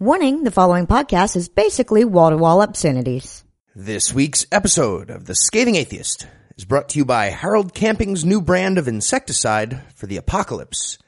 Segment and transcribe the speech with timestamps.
[0.00, 3.42] Warning, the following podcast is basically wall-to-wall obscenities.
[3.74, 6.24] This week's episode of The Scathing Atheist
[6.56, 10.98] is brought to you by Harold Camping's new brand of insecticide for the apocalypse.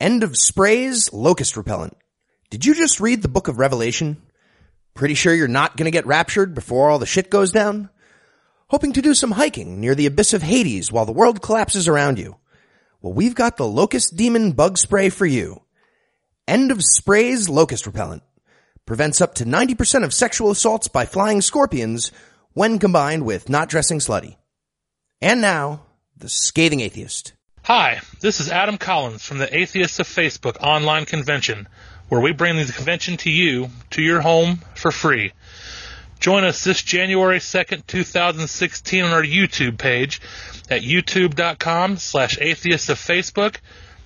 [0.00, 1.96] End of sprays, locust repellent.
[2.48, 4.22] Did you just read the book of Revelation?
[4.94, 7.90] Pretty sure you're not gonna get raptured before all the shit goes down?
[8.68, 12.20] Hoping to do some hiking near the abyss of Hades while the world collapses around
[12.20, 12.36] you?
[13.02, 15.62] Well, we've got the locust demon bug spray for you.
[16.46, 18.22] End of sprays, locust repellent
[18.88, 22.10] prevents up to 90% of sexual assaults by flying scorpions
[22.54, 24.36] when combined with not dressing slutty.
[25.20, 25.82] And now,
[26.16, 27.34] the scathing atheist.
[27.64, 31.68] Hi, this is Adam Collins from the Atheists of Facebook online convention,
[32.08, 35.34] where we bring the convention to you, to your home, for free.
[36.18, 40.22] Join us this January 2nd, 2016 on our YouTube page
[40.70, 43.56] at youtube.com slash atheists of Facebook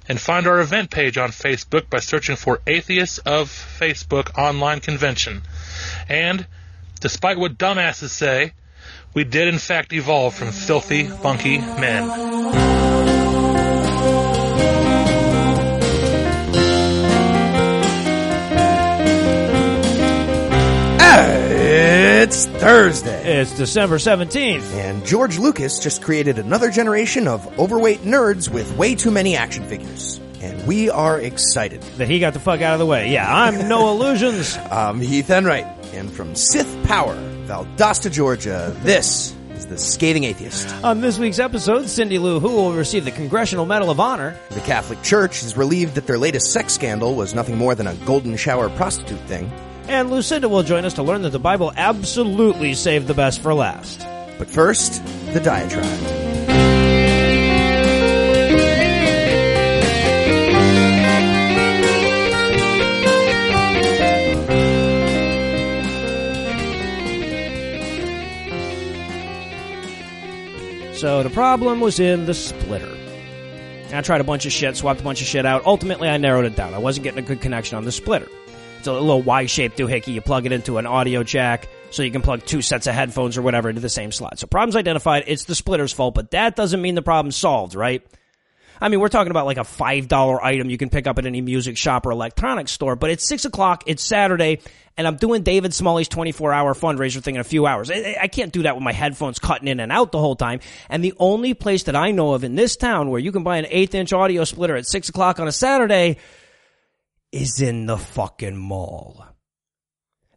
[0.08, 5.42] and find our event page on Facebook by searching for Atheists of Facebook Online Convention.
[6.08, 6.46] And,
[7.00, 8.52] despite what dumbasses say,
[9.14, 12.91] we did in fact evolve from filthy, funky men.
[22.42, 23.40] It's Thursday.
[23.40, 24.74] It's December 17th.
[24.74, 29.62] And George Lucas just created another generation of overweight nerds with way too many action
[29.68, 30.18] figures.
[30.40, 31.82] And we are excited.
[31.98, 33.12] That he got the fuck out of the way.
[33.12, 34.56] Yeah, I'm Noah Lugeons.
[34.72, 35.66] I'm Heath Enright.
[35.94, 37.14] And from Sith Power,
[37.46, 40.68] Valdosta, Georgia, this is The Scathing Atheist.
[40.82, 44.36] On this week's episode, Cindy Lou Who will receive the Congressional Medal of Honor.
[44.50, 47.94] The Catholic Church is relieved that their latest sex scandal was nothing more than a
[48.04, 49.48] golden shower prostitute thing.
[49.88, 53.52] And Lucinda will join us to learn that the Bible absolutely saved the best for
[53.54, 54.00] last.
[54.38, 55.84] But first, the diatribe.
[71.02, 72.96] So the problem was in the splitter.
[73.92, 75.66] I tried a bunch of shit, swapped a bunch of shit out.
[75.66, 76.74] Ultimately, I narrowed it down.
[76.74, 78.28] I wasn't getting a good connection on the splitter.
[78.82, 80.12] It's a little Y-shaped doohickey.
[80.12, 83.38] You plug it into an audio jack, so you can plug two sets of headphones
[83.38, 84.40] or whatever into the same slot.
[84.40, 85.22] So problems identified.
[85.28, 88.04] It's the splitter's fault, but that doesn't mean the problem's solved, right?
[88.80, 91.40] I mean, we're talking about like a $5 item you can pick up at any
[91.40, 94.58] music shop or electronics store, but it's 6 o'clock, it's Saturday,
[94.96, 97.88] and I'm doing David Smalley's 24 hour fundraiser thing in a few hours.
[97.88, 100.58] I, I can't do that with my headphones cutting in and out the whole time.
[100.88, 103.58] And the only place that I know of in this town where you can buy
[103.58, 106.16] an eighth inch audio splitter at 6 o'clock on a Saturday
[107.32, 109.26] is in the fucking mall.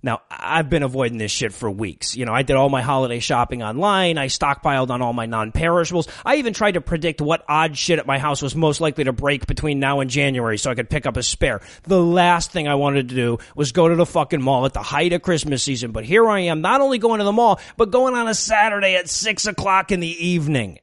[0.06, 2.16] Now, I've been avoiding this shit for weeks.
[2.16, 4.20] You know, I did all my holiday shopping online.
[4.20, 6.08] I stockpiled on all my non-perishables.
[6.24, 9.14] I even tried to predict what odd shit at my house was most likely to
[9.14, 11.62] break between now and January so I could pick up a spare.
[11.84, 14.84] The last thing I wanted to do was go to the fucking mall at the
[14.84, 15.92] height of Christmas season.
[15.92, 18.96] But here I am, not only going to the mall, but going on a Saturday
[18.98, 20.78] at six o'clock in the evening.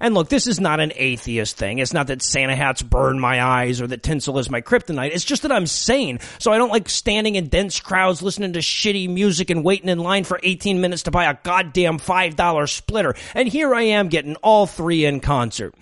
[0.00, 1.78] And look, this is not an atheist thing.
[1.78, 5.10] It's not that Santa hats burn my eyes or that tinsel is my kryptonite.
[5.12, 6.20] It's just that I'm sane.
[6.38, 9.98] So I don't like standing in dense crowds listening to shitty music and waiting in
[9.98, 13.14] line for 18 minutes to buy a goddamn $5 splitter.
[13.34, 15.74] And here I am getting all three in concert.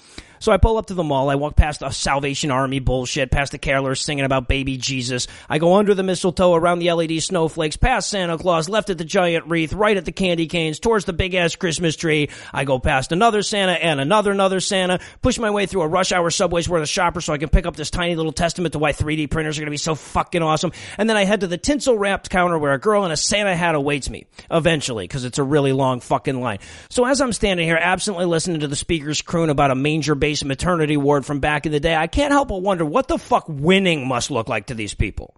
[0.46, 1.28] So I pull up to the mall.
[1.28, 5.26] I walk past the Salvation Army bullshit, past the carolers singing about baby Jesus.
[5.48, 9.04] I go under the mistletoe, around the LED snowflakes, past Santa Claus, left at the
[9.04, 12.30] giant wreath, right at the candy canes, towards the big ass Christmas tree.
[12.54, 16.12] I go past another Santa and another another Santa, push my way through a rush
[16.12, 18.78] hour subways where the shopper so I can pick up this tiny little testament to
[18.78, 20.70] why 3D printers are going to be so fucking awesome.
[20.96, 23.56] And then I head to the tinsel wrapped counter where a girl in a Santa
[23.56, 24.26] hat awaits me.
[24.48, 26.60] Eventually, because it's a really long fucking line.
[26.88, 30.35] So as I'm standing here absently listening to the speakers croon about a manger based
[30.44, 33.46] maternity ward from back in the day, I can't help but wonder what the fuck
[33.48, 35.36] winning must look like to these people.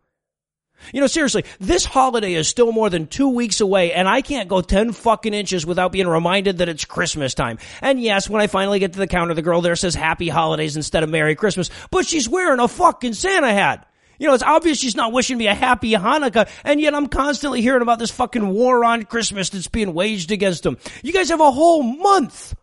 [0.93, 4.49] You know, seriously, this holiday is still more than two weeks away, and I can't
[4.49, 7.59] go 10 fucking inches without being reminded that it's Christmas time.
[7.83, 10.77] And yes, when I finally get to the counter, the girl there says Happy Holidays
[10.77, 13.87] instead of Merry Christmas, but she's wearing a fucking Santa hat.
[14.19, 17.63] You know, it's obvious she's not wishing me a happy Hanukkah, and yet I'm constantly
[17.63, 20.79] hearing about this fucking war on Christmas that's being waged against them.
[21.03, 22.55] You guys have a whole month.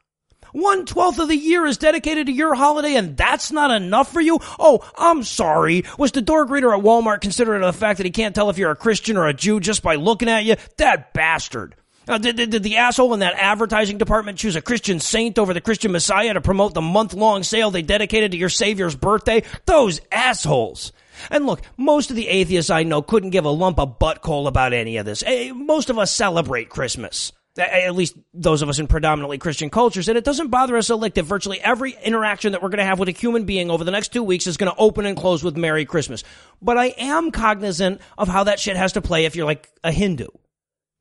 [0.56, 4.22] One twelfth of the year is dedicated to your holiday and that's not enough for
[4.22, 4.40] you?
[4.58, 5.84] Oh, I'm sorry.
[5.98, 8.58] Was the door greeter at Walmart considerate of the fact that he can't tell if
[8.58, 10.56] you're a Christian or a Jew just by looking at you?
[10.78, 11.76] That bastard.
[12.08, 15.54] Uh, did, did, did the asshole in that advertising department choose a Christian saint over
[15.54, 19.44] the Christian Messiah to promote the month long sale they dedicated to your Savior's birthday?
[19.66, 20.94] Those assholes.
[21.30, 24.48] And look, most of the atheists I know couldn't give a lump of butt coal
[24.48, 25.22] about any of this.
[25.26, 27.34] Eh, Most of us celebrate Christmas.
[27.58, 30.10] At least those of us in predominantly Christian cultures.
[30.10, 32.86] And it doesn't bother us a lick that virtually every interaction that we're going to
[32.86, 35.16] have with a human being over the next two weeks is going to open and
[35.16, 36.24] close with Merry Christmas.
[36.62, 39.92] But I am cognizant of how that shit has to play if you're like a
[39.92, 40.28] Hindu.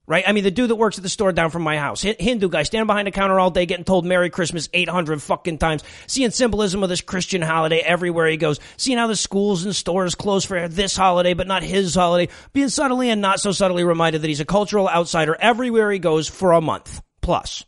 [0.06, 0.25] Right?
[0.27, 2.65] I mean, the dude that works at the store down from my house, Hindu guy,
[2.65, 6.83] standing behind the counter all day getting told Merry Christmas 800 fucking times, seeing symbolism
[6.83, 10.69] of this Christian holiday everywhere he goes, seeing how the schools and stores close for
[10.69, 14.41] this holiday, but not his holiday, being subtly and not so subtly reminded that he's
[14.41, 17.65] a cultural outsider everywhere he goes for a month plus.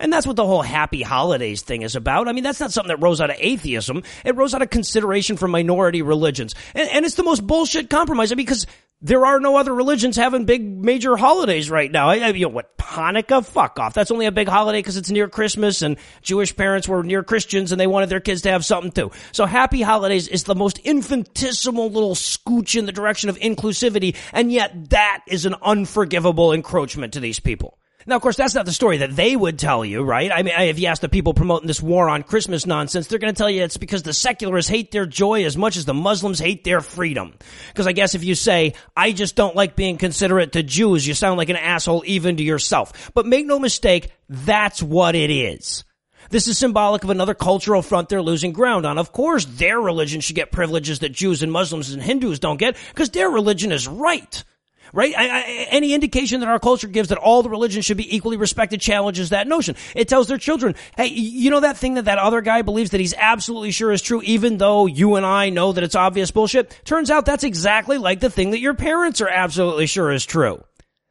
[0.00, 2.28] And that's what the whole happy holidays thing is about.
[2.28, 4.04] I mean, that's not something that rose out of atheism.
[4.24, 6.54] It rose out of consideration for minority religions.
[6.74, 8.66] And, and it's the most bullshit compromise because
[9.00, 12.08] there are no other religions having big major holidays right now.
[12.08, 12.76] I, you know what?
[12.78, 13.44] Hanukkah?
[13.44, 13.94] Fuck off.
[13.94, 17.70] That's only a big holiday because it's near Christmas and Jewish parents were near Christians
[17.70, 19.12] and they wanted their kids to have something too.
[19.32, 24.16] So happy holidays is the most infinitesimal little scooch in the direction of inclusivity.
[24.32, 27.77] And yet that is an unforgivable encroachment to these people.
[28.08, 30.32] Now, of course, that's not the story that they would tell you, right?
[30.32, 33.34] I mean, if you ask the people promoting this war on Christmas nonsense, they're going
[33.34, 36.38] to tell you it's because the secularists hate their joy as much as the Muslims
[36.38, 37.34] hate their freedom.
[37.68, 41.12] Because I guess if you say, I just don't like being considerate to Jews, you
[41.12, 43.10] sound like an asshole even to yourself.
[43.12, 45.84] But make no mistake, that's what it is.
[46.30, 48.96] This is symbolic of another cultural front they're losing ground on.
[48.96, 52.78] Of course, their religion should get privileges that Jews and Muslims and Hindus don't get,
[52.88, 54.42] because their religion is right.
[54.92, 55.14] Right?
[55.16, 58.36] I, I, any indication that our culture gives that all the religions should be equally
[58.36, 59.76] respected challenges that notion.
[59.94, 63.00] It tells their children, hey, you know that thing that that other guy believes that
[63.00, 66.80] he's absolutely sure is true, even though you and I know that it's obvious bullshit?
[66.84, 70.62] Turns out that's exactly like the thing that your parents are absolutely sure is true.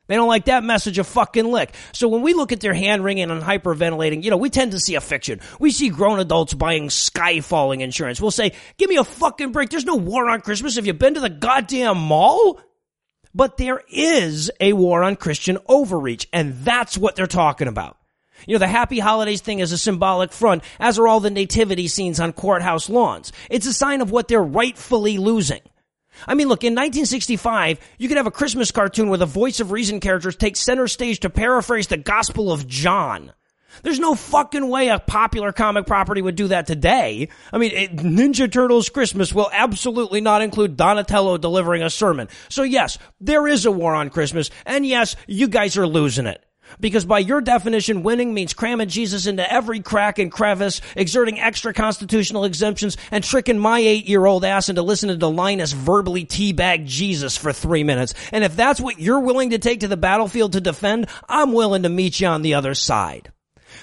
[0.07, 1.73] They don't like that message a fucking lick.
[1.91, 4.79] So when we look at their hand wringing and hyperventilating, you know, we tend to
[4.79, 5.41] see a fiction.
[5.59, 8.21] We see grown adults buying sky falling insurance.
[8.21, 9.69] We'll say, give me a fucking break.
[9.69, 10.77] There's no war on Christmas.
[10.77, 12.59] Have you been to the goddamn mall?
[13.37, 17.95] But there is a war on Christian overreach, and that's what they're talking about.
[18.47, 21.87] You know, the happy holidays thing is a symbolic front, as are all the nativity
[21.87, 23.31] scenes on courthouse lawns.
[23.51, 25.61] It's a sign of what they're rightfully losing.
[26.27, 29.71] I mean, look, in 1965, you could have a Christmas cartoon where the voice of
[29.71, 33.33] reason characters take center stage to paraphrase the Gospel of John.
[33.83, 37.29] There's no fucking way a popular comic property would do that today.
[37.51, 42.29] I mean, it, Ninja Turtles Christmas will absolutely not include Donatello delivering a sermon.
[42.49, 46.43] So yes, there is a war on Christmas, and yes, you guys are losing it.
[46.81, 51.73] Because by your definition, winning means cramming Jesus into every crack and crevice, exerting extra
[51.73, 57.53] constitutional exemptions, and tricking my eight-year-old ass into listening to Linus verbally teabag Jesus for
[57.53, 58.13] three minutes.
[58.33, 61.83] And if that's what you're willing to take to the battlefield to defend, I'm willing
[61.83, 63.31] to meet you on the other side.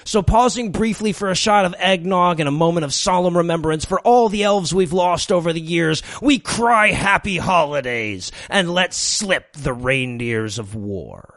[0.03, 3.99] So pausing briefly for a shot of eggnog and a moment of solemn remembrance for
[4.01, 9.53] all the elves we've lost over the years, we cry happy holidays and let slip
[9.53, 11.35] the reindeers of war.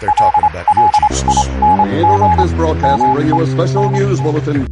[0.00, 1.46] They're talking about your Jesus.
[1.46, 4.66] We interrupt this broadcast to bring you a special news bulletin.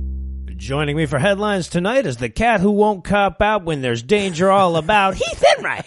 [0.56, 4.50] Joining me for headlines tonight is the cat who won't cop out when there's danger
[4.50, 5.84] all about, Heath Enright.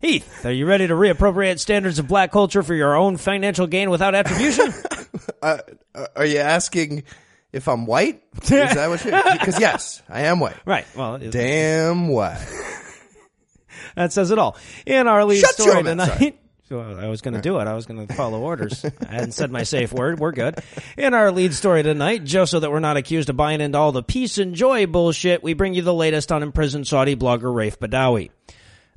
[0.00, 3.90] Heath, are you ready to reappropriate standards of black culture for your own financial gain
[3.90, 4.72] without attribution?
[5.42, 5.58] Uh,
[6.16, 7.02] are you asking
[7.52, 8.22] if I'm white?
[8.42, 9.10] Is that what you?
[9.38, 10.56] Because yes, I am white.
[10.64, 10.86] right.
[10.96, 12.38] Well, it- Damn white.
[13.96, 14.56] that says it all.
[14.86, 16.38] In our lead Shut story tonight.
[16.70, 17.66] I was going to do it.
[17.66, 18.82] I was going to follow orders.
[19.06, 20.18] I hadn't said my safe word.
[20.18, 20.58] We're good.
[20.96, 23.92] In our lead story tonight, just so that we're not accused of buying into all
[23.92, 27.76] the peace and joy bullshit, we bring you the latest on imprisoned Saudi blogger Raif
[27.76, 28.30] Badawi.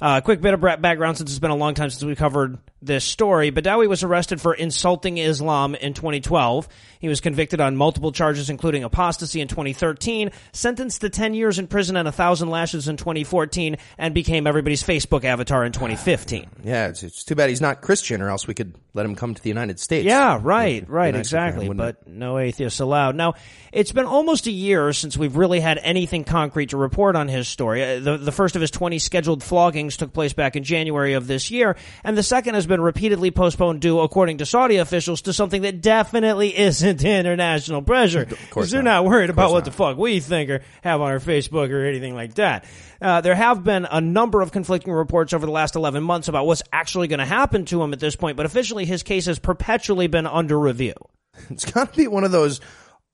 [0.02, 3.06] Uh, quick bit of background since it's been a long time since we covered this
[3.06, 3.52] story.
[3.52, 6.68] Badawi was arrested for insulting Islam in 2012.
[7.00, 11.68] He was convicted on multiple charges, including apostasy in 2013, sentenced to 10 years in
[11.68, 16.46] prison and a thousand lashes in 2014, and became everybody's Facebook avatar in 2015.
[16.66, 19.36] Yeah, it's, it's too bad he's not Christian, or else we could let him come
[19.36, 20.04] to the United States.
[20.04, 21.68] Yeah, right, right, nicer for him, exactly.
[21.68, 21.98] wouldn't it?
[22.06, 23.16] But no atheists allowed.
[23.16, 23.36] Now,
[23.72, 27.48] it's been almost a year since we've really had anything concrete to report on his
[27.48, 27.84] story.
[27.84, 29.44] Uh, The, the first of his 20 scheduled
[29.86, 33.32] floggings took place back in January of this year, and the second has been repeatedly
[33.32, 38.26] postponed due, according to Saudi officials, to something that definitely isn't international pressure.
[38.26, 39.04] Because they're not.
[39.04, 39.66] not worried about what not.
[39.66, 42.66] the fuck we think or have on our Facebook or anything like that.
[43.02, 46.46] Uh, there have been a number of conflicting reports over the last 11 months about
[46.48, 49.38] what's actually going to happen to him at this point, but officially his case has
[49.38, 50.94] perpetually been under review.
[51.50, 52.62] It's got to be one of those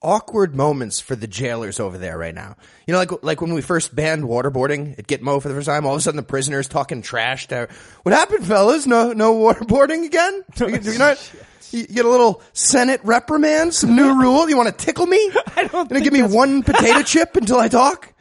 [0.01, 2.55] awkward moments for the jailers over there right now.
[2.87, 5.85] You know, like like when we first banned waterboarding at Gitmo for the first time.
[5.85, 7.67] All of a sudden, the prisoners talking trash to
[8.03, 8.87] what happened, fellas?
[8.87, 10.43] No, no waterboarding again.
[10.59, 11.33] You, you're not.
[11.71, 14.49] You get a little Senate reprimand, some new rule.
[14.49, 15.17] You want to tickle me?
[15.55, 18.13] I don't Gonna give me one potato chip until I talk.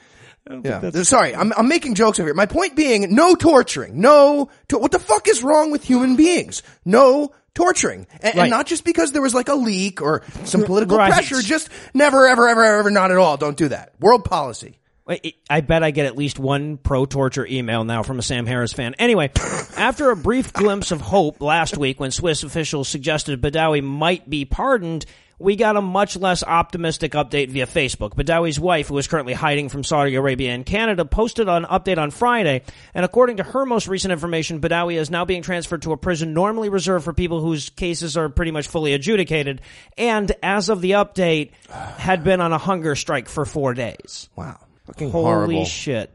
[0.65, 2.35] Yeah, sorry, I'm I'm making jokes over here.
[2.35, 4.51] My point being, no torturing, no.
[4.69, 6.63] To- what the fuck is wrong with human beings?
[6.85, 8.07] No torturing.
[8.23, 8.43] And, Right.
[8.45, 11.13] and not just because there was like a leak or some political Right.
[11.13, 13.37] pressure, just never, ever, ever, ever, not at all.
[13.37, 13.93] Don't do that.
[14.01, 14.77] World policy.
[15.07, 18.47] Wait, I bet I get at least one pro torture email now from a Sam
[18.47, 18.95] Harris fan.
[18.99, 19.31] Anyway,
[19.77, 24.45] after a brief glimpse of hope last week when Swiss officials suggested Badawi might be
[24.45, 25.05] pardoned,
[25.41, 28.15] we got a much less optimistic update via Facebook.
[28.15, 32.11] Badawi's wife, who is currently hiding from Saudi Arabia and Canada, posted an update on
[32.11, 32.63] Friday,
[32.95, 36.35] and according to her most recent information, Badawi is now being transferred to a prison
[36.35, 39.63] normally reserved for people whose cases are pretty much fully adjudicated,
[39.97, 44.29] and as of the update, had been on a hunger strike for four days.
[44.37, 44.61] Wow.
[44.87, 45.65] Fucking Holy horrible.
[45.65, 46.13] shit.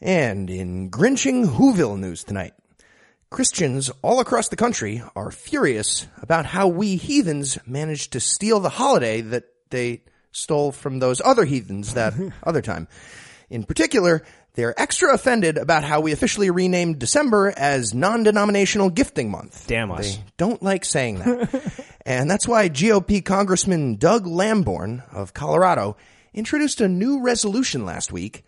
[0.00, 2.52] And in Grinching Whoville news tonight,
[3.30, 8.70] Christians all across the country are furious about how we heathens managed to steal the
[8.70, 12.88] holiday that they stole from those other heathens that other time.
[13.50, 14.22] In particular,
[14.54, 19.66] they're extra offended about how we officially renamed December as non-denominational gifting month.
[19.66, 20.16] Damn us.
[20.16, 21.84] They don't like saying that.
[22.06, 25.96] and that's why GOP Congressman Doug Lamborn of Colorado
[26.32, 28.44] introduced a new resolution last week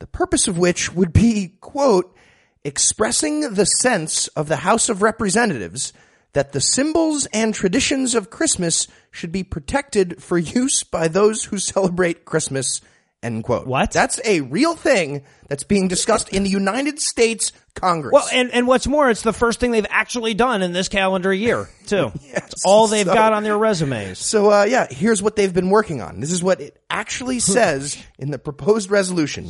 [0.00, 2.16] the purpose of which would be, quote,
[2.64, 5.92] expressing the sense of the House of Representatives
[6.32, 11.58] that the symbols and traditions of Christmas should be protected for use by those who
[11.58, 12.80] celebrate Christmas,
[13.22, 13.66] end quote.
[13.66, 13.90] What?
[13.90, 18.12] That's a real thing that's being discussed in the United States Congress.
[18.12, 21.32] Well, and, and what's more, it's the first thing they've actually done in this calendar
[21.32, 22.12] year, too.
[22.22, 24.18] It's all they've so- got on their resumes.
[24.18, 26.20] So, uh, yeah, here's what they've been working on.
[26.20, 29.46] This is what it actually says in the proposed resolution,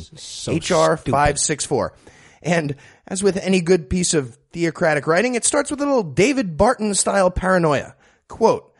[0.47, 1.93] HR 564.
[2.41, 2.75] And
[3.07, 6.93] as with any good piece of theocratic writing, it starts with a little David Barton
[6.95, 7.95] style paranoia.
[8.27, 8.71] Quote,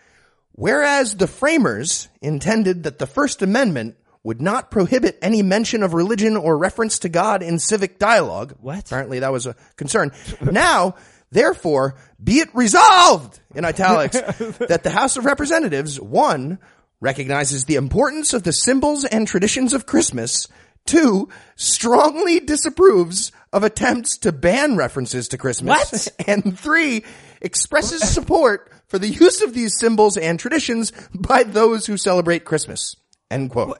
[0.53, 6.37] Whereas the framers intended that the First Amendment would not prohibit any mention of religion
[6.37, 8.55] or reference to God in civic dialogue.
[8.59, 8.85] What?
[8.85, 10.11] Apparently that was a concern.
[10.41, 10.95] now,
[11.31, 14.19] therefore, be it resolved in italics
[14.67, 16.59] that the House of Representatives, one,
[16.99, 20.47] recognizes the importance of the symbols and traditions of Christmas,
[20.85, 26.27] two, strongly disapproves of attempts to ban references to Christmas, What?
[26.27, 27.03] and three,
[27.41, 32.95] expresses support for the use of these symbols and traditions by those who celebrate Christmas.
[33.29, 33.77] End quote.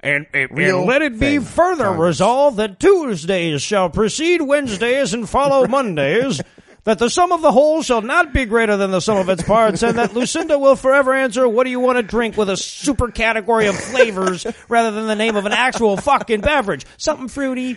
[0.00, 2.06] And, and, and let it be further Congress.
[2.08, 6.40] resolved that Tuesdays shall precede Wednesdays and follow Mondays.
[6.88, 9.42] That the sum of the whole shall not be greater than the sum of its
[9.42, 12.56] parts, and that Lucinda will forever answer, "What do you want to drink?" with a
[12.56, 16.86] super category of flavors rather than the name of an actual fucking beverage.
[16.96, 17.76] Something fruity.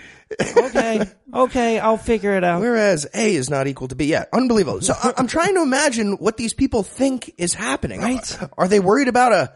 [0.55, 1.01] Okay,
[1.33, 2.61] okay, I'll figure it out.
[2.61, 4.05] Whereas A is not equal to B.
[4.05, 4.79] Yeah, unbelievable.
[4.79, 7.99] So I- I'm trying to imagine what these people think is happening.
[7.99, 8.37] Right.
[8.57, 9.51] Are they worried about a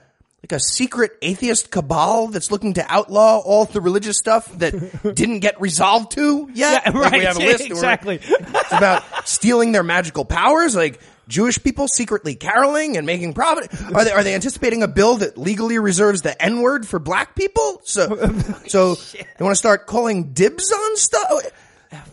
[0.46, 4.74] like a secret atheist cabal that's looking to outlaw all the religious stuff that
[5.16, 6.84] didn't get resolved to yet?
[6.86, 7.20] Yeah, Like, right.
[7.20, 8.20] we have a list where exactly.
[8.22, 13.74] It's about stealing their magical powers, like Jewish people secretly caroling and making profit.
[13.96, 17.36] Are they are they anticipating a bill that legally reserves the N word for black
[17.36, 17.82] people?
[17.84, 18.16] So
[18.68, 21.24] so they want to start calling dibs on stuff.
[21.28, 21.42] Oh,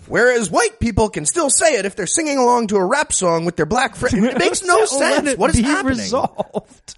[0.07, 3.45] whereas white people can still say it if they're singing along to a rap song
[3.45, 4.25] with their black friend.
[4.25, 5.37] It makes no sense.
[5.37, 5.99] What is happening?
[5.99, 6.95] Resolved.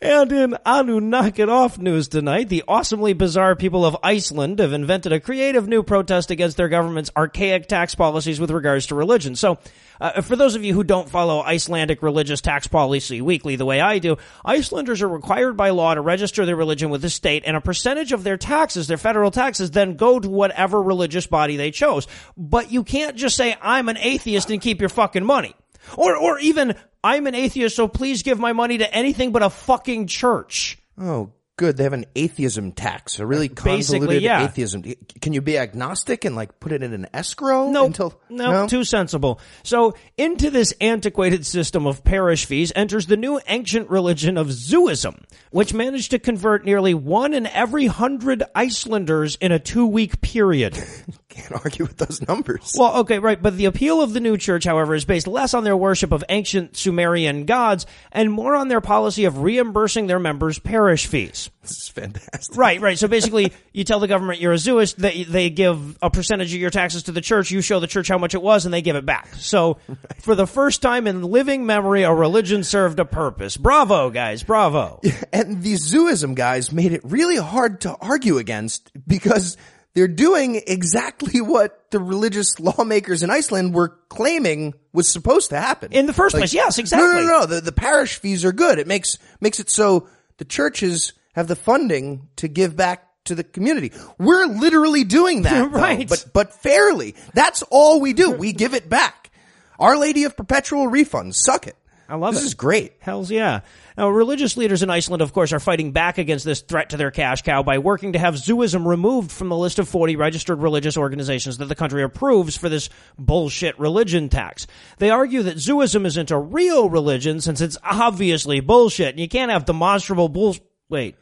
[0.00, 4.72] And in Anu Knock It Off news tonight, the awesomely bizarre people of Iceland have
[4.72, 9.34] invented a creative new protest against their government's archaic tax policies with regards to religion.
[9.34, 9.58] So,
[10.00, 13.80] uh, for those of you who don't follow Icelandic religious tax policy weekly the way
[13.80, 17.56] I do, Icelanders are required by law to register their religion with the state and
[17.56, 21.72] a percentage of their taxes, their federal taxes, then go to whatever religious body they
[21.72, 22.06] chose.
[22.36, 25.56] But you can't just say, I'm an atheist and keep your fucking money.
[25.96, 29.50] Or, or even, I'm an atheist, so please give my money to anything but a
[29.50, 30.78] fucking church.
[31.00, 31.76] Oh, good.
[31.76, 34.44] They have an atheism tax, a really Basically, convoluted yeah.
[34.44, 34.82] atheism.
[35.20, 38.84] Can you be agnostic and like put it in an escrow No, until no, too
[38.84, 39.40] sensible.
[39.62, 45.22] So into this antiquated system of parish fees enters the new ancient religion of Zuism,
[45.50, 50.78] which managed to convert nearly one in every hundred Icelanders in a two-week period.
[51.38, 52.74] Can't argue with those numbers.
[52.76, 55.62] Well, okay, right, but the appeal of the new church, however, is based less on
[55.62, 60.58] their worship of ancient Sumerian gods and more on their policy of reimbursing their members
[60.58, 61.50] parish fees.
[61.62, 62.56] this is fantastic.
[62.56, 62.98] Right, right.
[62.98, 66.60] So basically, you tell the government you're a Zuist, they, they give a percentage of
[66.60, 68.82] your taxes to the church, you show the church how much it was, and they
[68.82, 69.32] give it back.
[69.34, 69.78] So,
[70.22, 73.56] for the first time in living memory, a religion served a purpose.
[73.56, 75.00] Bravo, guys, bravo.
[75.32, 79.56] And the Zuism guys made it really hard to argue against because
[79.98, 85.92] they're doing exactly what the religious lawmakers in Iceland were claiming was supposed to happen.
[85.92, 87.08] In the first place, yes, exactly.
[87.08, 87.46] No, no, no.
[87.46, 88.78] The, the parish fees are good.
[88.78, 93.42] It makes, makes it so the churches have the funding to give back to the
[93.42, 93.90] community.
[94.18, 96.08] We're literally doing that, though, Right.
[96.08, 97.16] but, but fairly.
[97.34, 98.30] That's all we do.
[98.30, 99.32] We give it back.
[99.80, 101.34] Our Lady of Perpetual Refunds.
[101.34, 101.74] Suck it.
[102.08, 102.36] I love it.
[102.36, 102.92] this is great.
[103.00, 103.62] Hells yeah.
[103.98, 107.10] Now, religious leaders in Iceland, of course, are fighting back against this threat to their
[107.10, 110.96] cash cow by working to have Zuism removed from the list of 40 registered religious
[110.96, 114.68] organizations that the country approves for this bullshit religion tax.
[114.98, 119.50] They argue that Zuism isn't a real religion since it's obviously bullshit, and you can't
[119.50, 120.54] have demonstrable bull.
[120.88, 121.16] Wait.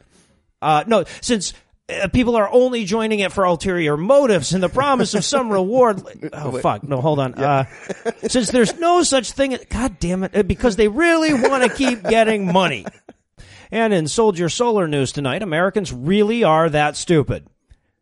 [0.61, 1.55] Uh, no, since
[1.89, 6.01] uh, people are only joining it for ulterior motives and the promise of some reward.
[6.33, 6.83] Oh fuck!
[6.83, 7.33] No, hold on.
[7.35, 7.65] Uh,
[8.27, 10.35] since there's no such thing, God damn it!
[10.35, 12.85] uh, Because they really want to keep getting money.
[13.71, 17.47] And in Soldier Solar news tonight, Americans really are that stupid.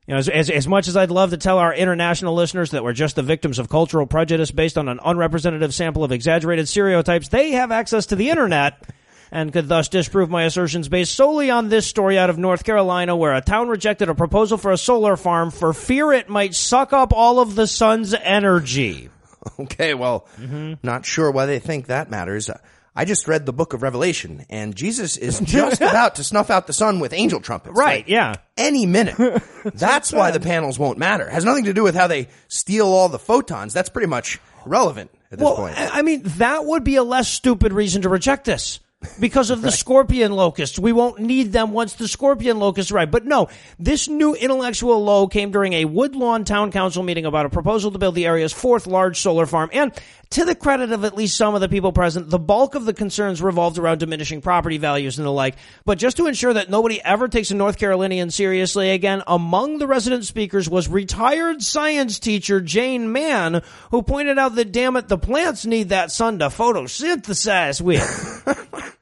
[0.08, 2.84] You know, as, as, as much as I'd love to tell our international listeners that
[2.84, 7.30] we're just the victims of cultural prejudice based on an unrepresentative sample of exaggerated stereotypes,
[7.30, 8.88] they have access to the internet
[9.32, 13.15] and could thus disprove my assertions based solely on this story out of North Carolina
[13.15, 16.94] where a town rejected a proposal for a solar farm for fear it might suck
[16.94, 19.10] up all of the sun's energy.
[19.60, 20.74] Okay, well, Mm-hmm.
[20.82, 22.50] not sure why they think that matters.
[22.96, 26.65] I just read the book of Revelation, and Jesus is just about to snuff out
[26.65, 27.77] the sun with angel trumpets.
[27.77, 28.34] Right, Like, yeah.
[28.58, 29.17] Any minute.
[29.75, 31.29] That's why the panels won't matter.
[31.29, 33.72] Has nothing to do with how they steal all the photons.
[33.72, 35.75] That's pretty much relevant at this Well, point.
[35.77, 38.79] I mean, that would be a less stupid reason to reject this.
[39.19, 40.79] Because of the scorpion locusts.
[40.79, 43.12] We won't need them once the scorpion locusts arrive.
[43.12, 47.50] But no, this new intellectual low came during a Woodland Town Council meeting about a
[47.50, 49.69] proposal to build the area's fourth large solar farm.
[49.74, 49.93] And
[50.31, 52.93] to the credit of at least some of the people present, the bulk of the
[52.93, 55.55] concerns revolved around diminishing property values and the like.
[55.85, 59.88] But just to ensure that nobody ever takes a North Carolinian seriously again, among the
[59.88, 65.17] resident speakers was retired science teacher Jane Mann, who pointed out that damn it, the
[65.17, 68.91] plants need that sun to photosynthesize with.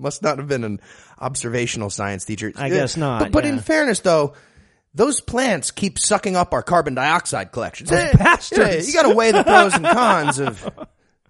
[0.00, 0.80] Must not have been an
[1.18, 2.52] observational science teacher.
[2.56, 4.34] I guess not, But, but in fairness, though,
[4.94, 7.92] those plants keep sucking up our carbon dioxide collections.
[7.92, 8.58] Eh, bastards.
[8.58, 10.68] yeah, you got to weigh the pros and cons of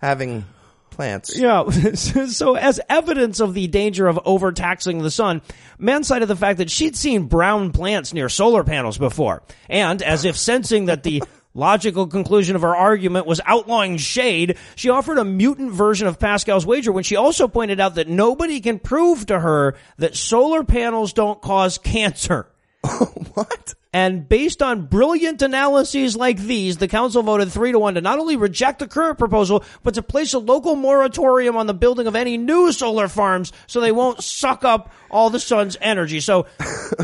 [0.01, 0.45] having
[0.91, 1.37] plants.
[1.37, 1.69] Yeah.
[1.95, 5.43] so as evidence of the danger of overtaxing the sun,
[5.79, 9.43] Mann cited the fact that she'd seen brown plants near solar panels before.
[9.69, 11.23] And as if sensing that the
[11.55, 16.67] logical conclusion of her argument was outlawing shade, she offered a mutant version of Pascal's
[16.67, 21.13] wager when she also pointed out that nobody can prove to her that solar panels
[21.13, 22.47] don't cause cancer.
[23.35, 23.75] What?
[23.93, 28.21] And based on brilliant analyses like these, the council voted three to one to not
[28.21, 32.15] only reject the current proposal, but to place a local moratorium on the building of
[32.15, 36.21] any new solar farms so they won't suck up all the sun's energy.
[36.21, 36.47] So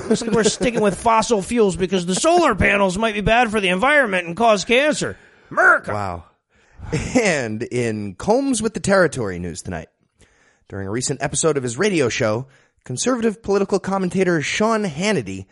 [0.08, 3.60] looks like we're sticking with fossil fuels because the solar panels might be bad for
[3.60, 5.16] the environment and cause cancer.
[5.50, 5.92] America.
[5.92, 6.24] Wow.
[7.16, 9.88] And in Combs with the Territory news tonight,
[10.68, 12.46] during a recent episode of his radio show,
[12.84, 15.46] conservative political commentator Sean Hannity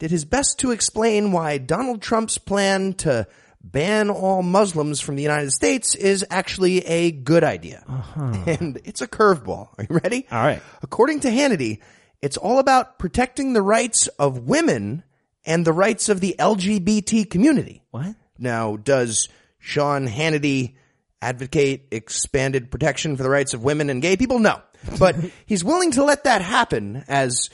[0.00, 3.28] did his best to explain why Donald Trump's plan to
[3.62, 7.84] ban all Muslims from the United States is actually a good idea.
[7.86, 8.32] Uh-huh.
[8.46, 9.68] And it's a curveball.
[9.76, 10.26] Are you ready?
[10.32, 10.62] All right.
[10.82, 11.80] According to Hannity,
[12.22, 15.04] it's all about protecting the rights of women
[15.44, 17.82] and the rights of the LGBT community.
[17.90, 18.14] What?
[18.38, 20.76] Now, does Sean Hannity
[21.20, 24.38] advocate expanded protection for the rights of women and gay people?
[24.38, 24.62] No.
[24.98, 27.50] But he's willing to let that happen as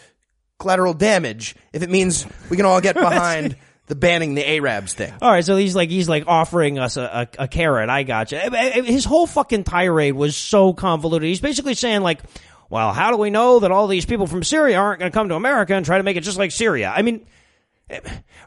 [0.59, 5.13] collateral damage if it means we can all get behind the banning the Arabs thing.
[5.23, 7.89] All right, so he's like he's like offering us a, a, a carrot.
[7.89, 8.39] I got you.
[8.39, 11.29] Eh, eh, eh, his whole fucking tirade was so convoluted.
[11.29, 12.21] He's basically saying like,
[12.69, 15.29] "Well, how do we know that all these people from Syria aren't going to come
[15.29, 17.27] to America and try to make it just like Syria?" I mean,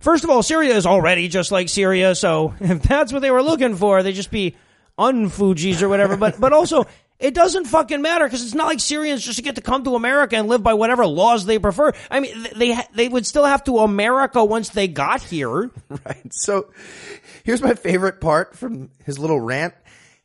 [0.01, 3.43] first of all, Syria is already just like Syria, so if that's what they were
[3.43, 4.57] looking for, they'd just be
[4.97, 6.17] unfujis or whatever.
[6.17, 6.85] But but also.
[7.19, 10.38] It doesn't fucking matter because it's not like Syrians just get to come to America
[10.38, 11.91] and live by whatever laws they prefer.
[12.10, 15.69] I mean, they they would still have to America once they got here.
[16.05, 16.32] Right.
[16.34, 16.71] So
[17.43, 19.73] here's my favorite part from his little rant.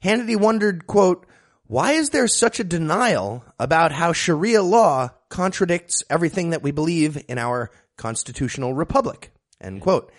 [0.03, 1.27] Hannity wondered, quote,
[1.67, 7.23] why is there such a denial about how Sharia law contradicts everything that we believe
[7.29, 9.33] in our constitutional republic?
[9.61, 10.13] End quote.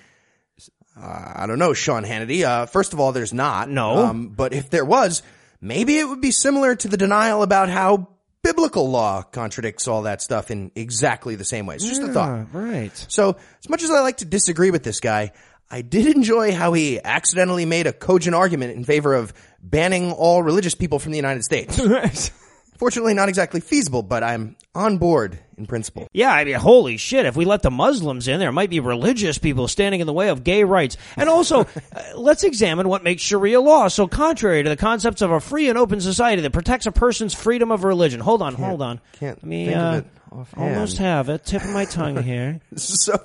[1.00, 2.44] Uh, I don't know, Sean Hannity.
[2.44, 3.70] Uh, first of all, there's not.
[3.70, 4.06] No.
[4.06, 5.22] Um, but if there was,
[5.62, 8.10] maybe it would be similar to the denial about how
[8.44, 11.76] biblical law contradicts all that stuff in exactly the same way.
[11.76, 12.54] It's just a thought.
[12.54, 12.92] right.
[13.10, 15.32] So, as much as I like to disagree with this guy,
[15.70, 20.44] I did enjoy how he accidentally made a cogent argument in favor of banning all
[20.44, 21.80] religious people from the United States.
[22.78, 26.08] Fortunately, not exactly feasible, but I'm on board in principle.
[26.12, 27.26] Yeah, I mean, holy shit.
[27.26, 30.28] If we let the Muslims in, there might be religious people standing in the way
[30.28, 30.98] of gay rights.
[31.16, 31.62] And also,
[31.96, 35.70] uh, let's examine what makes Sharia law so contrary to the concepts of a free
[35.70, 38.20] and open society that protects a person's freedom of religion.
[38.20, 39.00] Hold on, hold on.
[39.14, 41.46] can't Let me, think of uh, almost have it.
[41.46, 42.60] Tip of my tongue here.
[42.76, 43.18] So,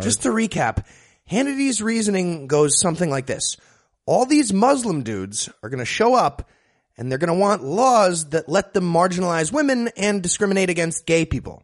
[0.00, 0.84] just to recap,
[1.26, 3.56] Hannity's reasoning goes something like this.
[4.06, 6.48] all these Muslim dudes are going to show up
[6.96, 11.24] and they're going to want laws that let them marginalize women and discriminate against gay
[11.24, 11.62] people.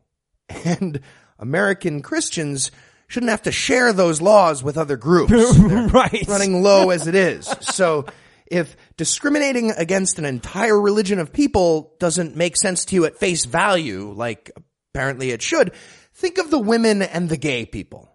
[0.64, 1.00] And
[1.38, 2.70] American Christians
[3.06, 5.32] shouldn't have to share those laws with other groups.
[5.92, 6.24] Right.
[6.28, 7.46] running low as it is.
[7.62, 8.06] So
[8.46, 13.44] if discriminating against an entire religion of people doesn't make sense to you at face
[13.44, 14.50] value, like
[14.92, 15.72] apparently it should,
[16.14, 18.08] think of the women and the gay people.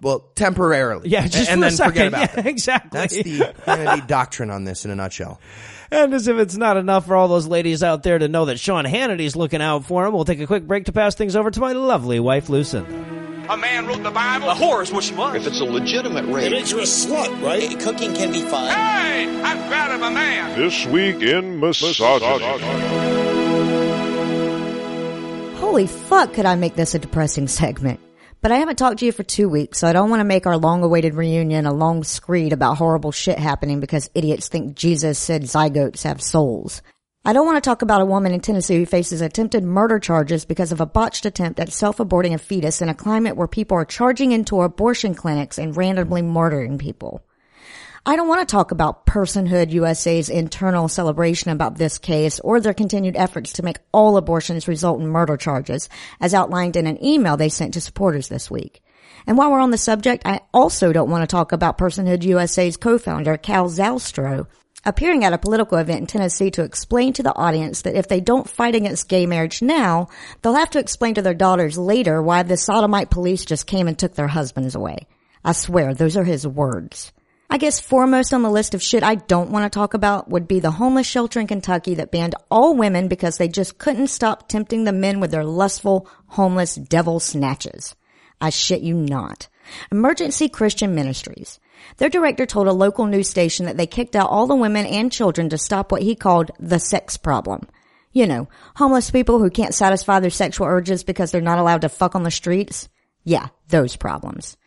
[0.00, 1.10] Well, temporarily.
[1.10, 1.92] Yeah, just and for a then second.
[1.92, 2.46] forget about Yeah, them.
[2.46, 2.90] exactly.
[2.98, 5.38] That's the doctrine on this in a nutshell.
[5.90, 8.60] And as if it's not enough for all those ladies out there to know that
[8.60, 11.50] Sean Hannity's looking out for them, we'll take a quick break to pass things over
[11.50, 12.90] to my lovely wife, Lucinda.
[13.48, 14.50] A man wrote the Bible.
[14.50, 15.36] A whore is what she was.
[15.36, 17.80] If it's a legitimate rape, makes you a slut, right?
[17.80, 18.68] Cooking can be fun.
[18.68, 20.58] Hey, I'm proud of a man.
[20.58, 22.44] This week in misogyny.
[25.56, 28.00] Holy fuck, could I make this a depressing segment?
[28.40, 30.46] But I haven't talked to you for two weeks, so I don't want to make
[30.46, 35.18] our long awaited reunion a long screed about horrible shit happening because idiots think Jesus
[35.18, 36.80] said zygotes have souls.
[37.24, 40.44] I don't want to talk about a woman in Tennessee who faces attempted murder charges
[40.44, 43.84] because of a botched attempt at self-aborting a fetus in a climate where people are
[43.84, 47.24] charging into abortion clinics and randomly murdering people.
[48.06, 52.74] I don't want to talk about Personhood USA's internal celebration about this case or their
[52.74, 55.88] continued efforts to make all abortions result in murder charges,
[56.20, 58.82] as outlined in an email they sent to supporters this week.
[59.26, 62.76] And while we're on the subject, I also don't want to talk about Personhood USA's
[62.76, 64.46] co-founder, Cal Zastrow,
[64.84, 68.20] appearing at a political event in Tennessee to explain to the audience that if they
[68.20, 70.08] don't fight against gay marriage now,
[70.40, 73.98] they'll have to explain to their daughters later why the sodomite police just came and
[73.98, 75.08] took their husbands away.
[75.44, 77.12] I swear, those are his words.
[77.50, 80.46] I guess foremost on the list of shit I don't want to talk about would
[80.46, 84.48] be the homeless shelter in Kentucky that banned all women because they just couldn't stop
[84.48, 87.96] tempting the men with their lustful, homeless devil snatches.
[88.38, 89.48] I shit you not.
[89.90, 91.58] Emergency Christian Ministries.
[91.96, 95.10] Their director told a local news station that they kicked out all the women and
[95.10, 97.66] children to stop what he called the sex problem.
[98.12, 101.88] You know, homeless people who can't satisfy their sexual urges because they're not allowed to
[101.88, 102.90] fuck on the streets.
[103.24, 104.57] Yeah, those problems.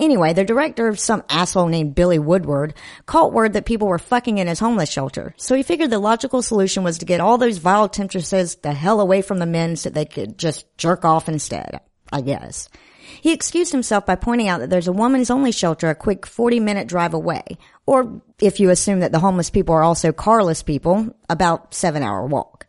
[0.00, 2.74] Anyway, the director, of some asshole named Billy Woodward,
[3.06, 5.34] caught word that people were fucking in his homeless shelter.
[5.36, 9.00] So he figured the logical solution was to get all those vile temptresses the hell
[9.00, 11.80] away from the men so they could just jerk off instead,
[12.12, 12.68] I guess.
[13.20, 16.58] He excused himself by pointing out that there's a woman's only shelter a quick 40
[16.58, 17.44] minute drive away.
[17.86, 22.26] Or if you assume that the homeless people are also carless people, about seven hour
[22.26, 22.66] walk.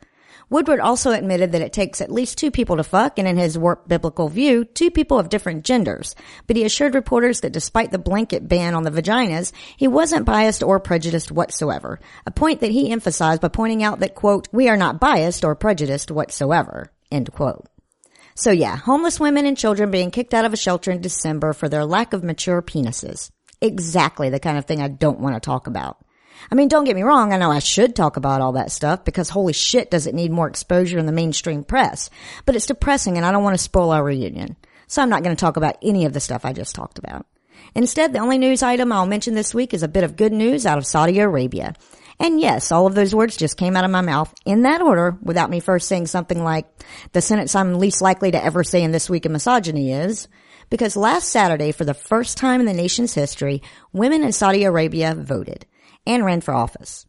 [0.49, 3.57] Woodward also admitted that it takes at least two people to fuck, and in his
[3.57, 6.15] warped biblical view, two people of different genders.
[6.47, 10.61] But he assured reporters that despite the blanket ban on the vaginas, he wasn't biased
[10.61, 11.99] or prejudiced whatsoever.
[12.25, 15.55] A point that he emphasized by pointing out that, quote, we are not biased or
[15.55, 17.67] prejudiced whatsoever, end quote.
[18.35, 21.69] So yeah, homeless women and children being kicked out of a shelter in December for
[21.69, 23.31] their lack of mature penises.
[23.61, 26.04] Exactly the kind of thing I don't want to talk about.
[26.51, 29.03] I mean, don't get me wrong, I know I should talk about all that stuff
[29.03, 32.09] because holy shit does it need more exposure in the mainstream press.
[32.45, 34.55] But it's depressing and I don't want to spoil our reunion.
[34.87, 37.25] So I'm not going to talk about any of the stuff I just talked about.
[37.73, 40.65] Instead, the only news item I'll mention this week is a bit of good news
[40.65, 41.73] out of Saudi Arabia.
[42.19, 45.17] And yes, all of those words just came out of my mouth in that order
[45.21, 46.65] without me first saying something like,
[47.11, 50.29] the sentence I'm least likely to ever say in This Week in Misogyny is,
[50.69, 55.13] because last Saturday, for the first time in the nation's history, women in Saudi Arabia
[55.13, 55.65] voted
[56.05, 57.05] and ran for office.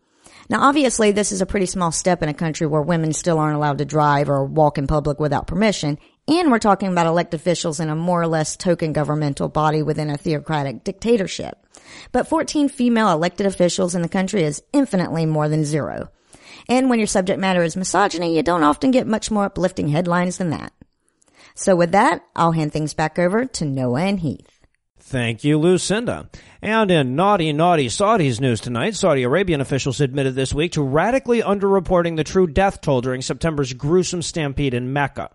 [0.49, 3.57] Now obviously this is a pretty small step in a country where women still aren't
[3.57, 7.81] allowed to drive or walk in public without permission, and we're talking about elected officials
[7.81, 11.59] in a more or less token governmental body within a theocratic dictatorship.
[12.13, 16.11] But 14 female elected officials in the country is infinitely more than zero.
[16.69, 20.39] And when your subject matter is misogyny, you don't often get much more uplifting headlines
[20.39, 20.73] than that.
[21.55, 24.56] So with that, I'll hand things back over to Noah and Heath.
[25.07, 26.29] Thank you, Lucinda.
[26.61, 31.41] And in naughty, naughty Saudi's news tonight, Saudi Arabian officials admitted this week to radically
[31.41, 35.31] underreporting the true death toll during September's gruesome stampede in Mecca.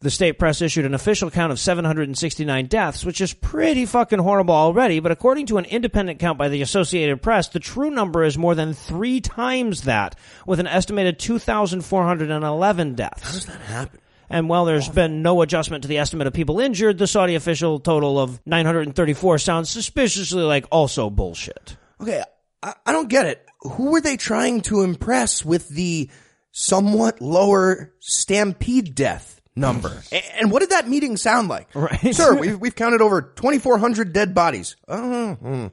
[0.00, 4.54] The state press issued an official count of 769 deaths, which is pretty fucking horrible
[4.54, 8.38] already, but according to an independent count by the Associated Press, the true number is
[8.38, 13.22] more than three times that, with an estimated 2,411 deaths.
[13.22, 14.00] How does that happen?
[14.32, 17.78] And while there's been no adjustment to the estimate of people injured, the Saudi official
[17.78, 21.76] total of 934 sounds suspiciously like also bullshit.
[22.00, 22.22] Okay,
[22.62, 23.46] I, I don't get it.
[23.60, 26.08] Who were they trying to impress with the
[26.50, 30.02] somewhat lower stampede death number?
[30.40, 31.72] And what did that meeting sound like?
[31.74, 32.14] Right.
[32.14, 34.76] Sir, we've, we've counted over 2,400 dead bodies.
[34.88, 35.66] Uh, hmm.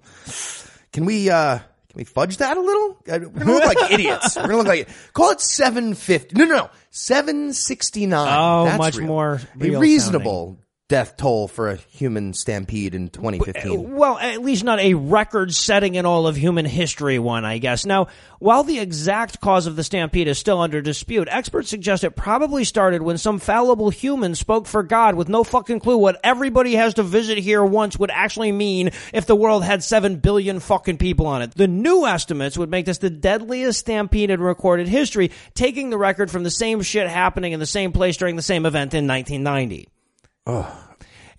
[0.92, 2.98] Can we, uh, can we fudge that a little?
[3.08, 4.36] We're gonna look like idiots.
[4.36, 6.36] We're gonna look like, call it 750.
[6.36, 6.70] No, no, no.
[6.92, 8.28] 769.
[8.30, 9.08] Oh, That's much real.
[9.08, 13.96] more reasonable death toll for a human stampede in eh, 2015.
[13.96, 17.86] Well, at least not a record setting in all of human history one, I guess.
[17.86, 18.08] Now,
[18.40, 22.64] while the exact cause of the stampede is still under dispute, experts suggest it probably
[22.64, 26.96] started when some fallible human spoke for God with no fucking clue what everybody has
[26.96, 31.28] to visit here once would actually mean if the world had 7 billion fucking people
[31.28, 31.54] on it.
[31.54, 36.32] The new estimates would make this the deadliest stampede in recorded history, taking the record
[36.32, 39.88] from the same shit happening in the same place during the same event in 1990.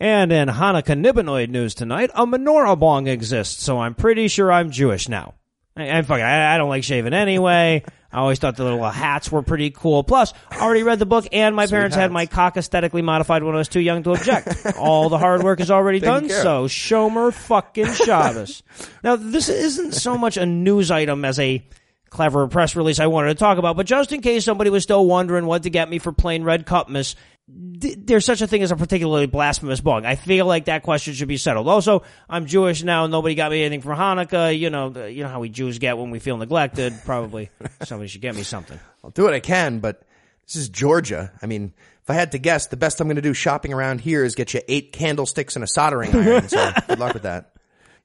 [0.01, 4.71] And in Hanukkah Nibbanoid news tonight, a menorah bong exists, so I'm pretty sure I'm
[4.71, 5.35] Jewish now.
[5.77, 7.85] I, fuck, I, I don't like shaving anyway.
[8.13, 10.03] I always thought the little hats were pretty cool.
[10.03, 12.13] Plus, I already read the book, and my parents had hats.
[12.13, 14.67] my cock aesthetically modified when I was too young to object.
[14.79, 16.43] All the hard work is already done, care of.
[16.43, 18.63] so Shomer fucking Shabbos.
[19.05, 21.65] now, this isn't so much a news item as a
[22.11, 25.07] clever press release I wanted to talk about, but just in case somebody was still
[25.07, 27.15] wondering what to get me for plain red cupmas,
[27.53, 30.05] there's such a thing as a particularly blasphemous bong.
[30.05, 31.69] I feel like that question should be settled.
[31.69, 33.07] Also, I'm Jewish now.
[33.07, 34.57] Nobody got me anything for Hanukkah.
[34.57, 36.95] You know, you know how we Jews get when we feel neglected.
[37.05, 37.51] Probably
[37.85, 38.79] somebody should get me something.
[39.03, 40.03] I'll do what I can, but
[40.47, 41.33] this is Georgia.
[41.41, 44.01] I mean, if I had to guess, the best I'm going to do shopping around
[44.01, 46.49] here is get you eight candlesticks and a soldering iron.
[46.49, 47.55] so good luck with that.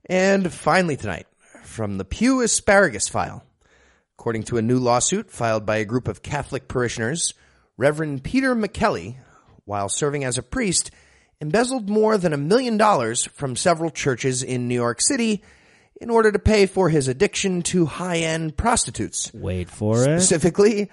[0.05, 1.27] And finally tonight,
[1.63, 3.43] from the Pew Asparagus File.
[4.17, 7.34] According to a new lawsuit filed by a group of Catholic parishioners,
[7.77, 9.17] Reverend Peter Miqueli,
[9.65, 10.91] while serving as a priest,
[11.41, 15.43] embezzled more than a million dollars from several churches in New York City
[15.99, 20.19] in order to pay for his addiction to high-end prostitutes Wait for it.
[20.21, 20.89] specifically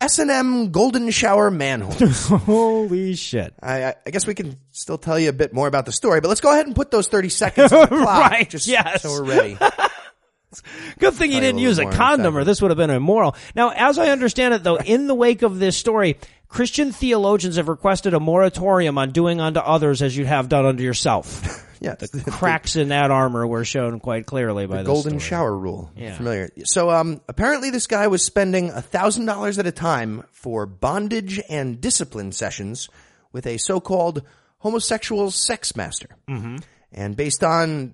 [0.00, 2.26] S&M Golden Shower Manholes.
[2.28, 3.54] Holy shit!
[3.62, 6.28] I, I- guess we can still tell you a bit more about the story, but
[6.28, 8.30] let's go ahead and put those 30 seconds on the clock.
[8.30, 9.02] Right, Just yes.
[9.02, 9.56] so we're ready.
[10.98, 12.62] Good thing you Tell you a didn't use a more in a condom, or this
[12.62, 13.34] would have been immoral.
[13.56, 16.16] Now, as I understand it, though, in the wake of this story,
[16.48, 20.82] Christian theologians have requested a moratorium on doing unto others as you have done unto
[20.82, 21.60] yourself.
[21.80, 21.96] Yeah.
[21.96, 25.28] The cracks in that armor were shown quite clearly by this Golden story.
[25.28, 25.90] shower rule.
[25.94, 26.14] Yeah.
[26.14, 26.48] Familiar.
[26.64, 31.42] So, um, apparently this guy was spending a thousand dollars at a time for bondage
[31.50, 32.88] and discipline sessions
[33.32, 34.22] with a so-called
[34.58, 36.08] homosexual sex master.
[36.26, 36.56] Mm-hmm.
[36.92, 37.92] And based on,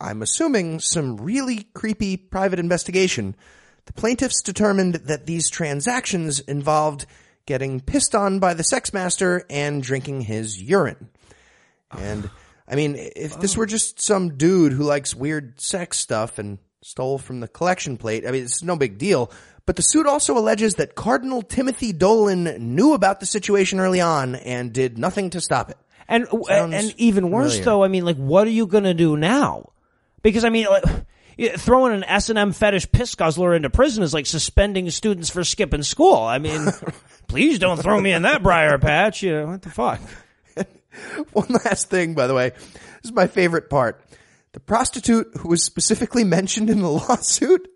[0.00, 3.36] I'm assuming, some really creepy private investigation,
[3.84, 7.06] the plaintiffs determined that these transactions involved
[7.48, 11.08] getting pissed on by the sex master and drinking his urine.
[11.90, 12.28] And
[12.68, 17.16] I mean, if this were just some dude who likes weird sex stuff and stole
[17.16, 19.32] from the collection plate, I mean, it's no big deal.
[19.64, 24.34] But the suit also alleges that Cardinal Timothy Dolan knew about the situation early on
[24.34, 25.78] and did nothing to stop it.
[26.06, 27.64] And Sounds and even worse, familiar.
[27.64, 29.72] though, I mean, like, what are you going to do now?
[30.20, 30.84] Because I mean, like,
[31.38, 35.44] throwing an S and M fetish piss guzzler into prison is like suspending students for
[35.44, 36.16] skipping school.
[36.16, 36.68] I mean,
[37.28, 39.22] please don't throw me in that briar patch.
[39.22, 40.00] You know, what the fuck?
[41.32, 42.50] One last thing, by the way.
[42.50, 44.04] This is my favorite part.
[44.52, 47.68] The prostitute who was specifically mentioned in the lawsuit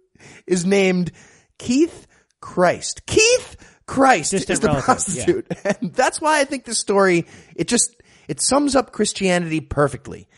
[0.47, 1.13] is named
[1.59, 2.07] Keith
[2.41, 3.07] Christ.
[3.07, 5.47] Keith Christ Distant is the relative, prostitute.
[5.65, 7.95] And that's why I think this story, it just,
[8.27, 10.29] it sums up Christianity perfectly.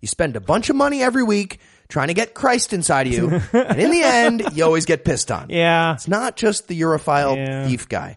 [0.00, 1.60] You spend a bunch of money every week
[1.90, 5.30] trying to get Christ inside of you, and in the end, you always get pissed
[5.30, 5.46] on.
[5.50, 5.94] Yeah.
[5.94, 7.66] It's not just the Europhile Yeah.
[7.68, 8.16] thief guy.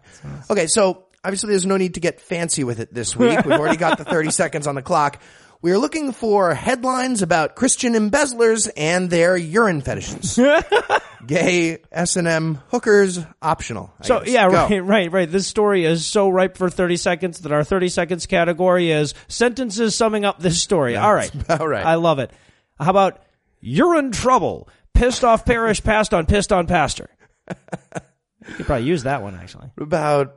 [0.50, 3.44] Okay, so obviously there's no need to get fancy with it this week.
[3.44, 5.20] We've already got the 30 seconds on the clock.
[5.62, 10.38] We are looking for headlines about Christian embezzlers and their urine fetishes.
[11.26, 13.90] Gay S&M hookers optional.
[13.98, 14.28] I So guess.
[14.28, 14.54] yeah, Go.
[14.68, 15.30] right, right, right.
[15.30, 19.94] This story is so ripe for thirty seconds that our thirty seconds category is sentences
[19.94, 20.96] summing up this story.
[20.98, 21.86] All right, all right.
[21.86, 22.30] I love it.
[22.78, 23.22] How about
[23.64, 24.68] you're in trouble?
[24.94, 27.10] Pissed off parish passed on pissed on pastor.
[27.48, 29.70] you could probably use that one actually.
[29.78, 30.36] About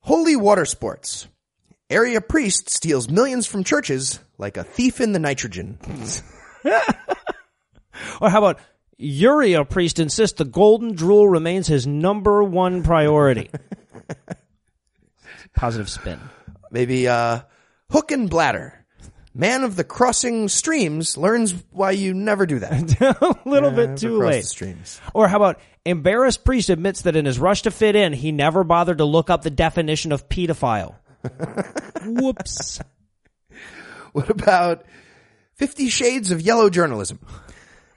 [0.00, 1.28] holy water sports?
[1.90, 5.78] Area priest steals millions from churches like a thief in the nitrogen.
[8.20, 8.60] Or how about
[8.98, 13.50] Uriah priest insists the golden drool remains his number one priority.
[15.54, 16.20] Positive spin.
[16.70, 17.40] Maybe uh,
[17.90, 18.79] hook and bladder.
[19.32, 23.00] Man of the crossing streams learns why you never do that.
[23.46, 24.42] A little bit too late.
[24.42, 25.00] the streams.
[25.14, 28.64] Or how about embarrassed priest admits that in his rush to fit in, he never
[28.64, 30.96] bothered to look up the definition of pedophile.
[32.04, 32.80] Whoops.
[34.12, 34.84] What about
[35.54, 37.20] Fifty Shades of Yellow Journalism?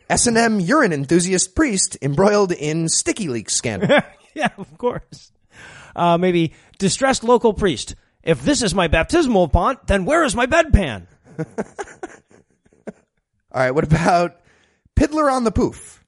[0.10, 4.02] S&M urine enthusiast priest embroiled in sticky leaks scandal.
[4.36, 5.32] yeah, of course.
[5.96, 7.96] Uh, maybe distressed local priest.
[8.22, 11.08] If this is my baptismal font, then where is my bedpan?
[13.52, 14.40] All right, what about
[14.96, 16.04] Piddler on the Poof?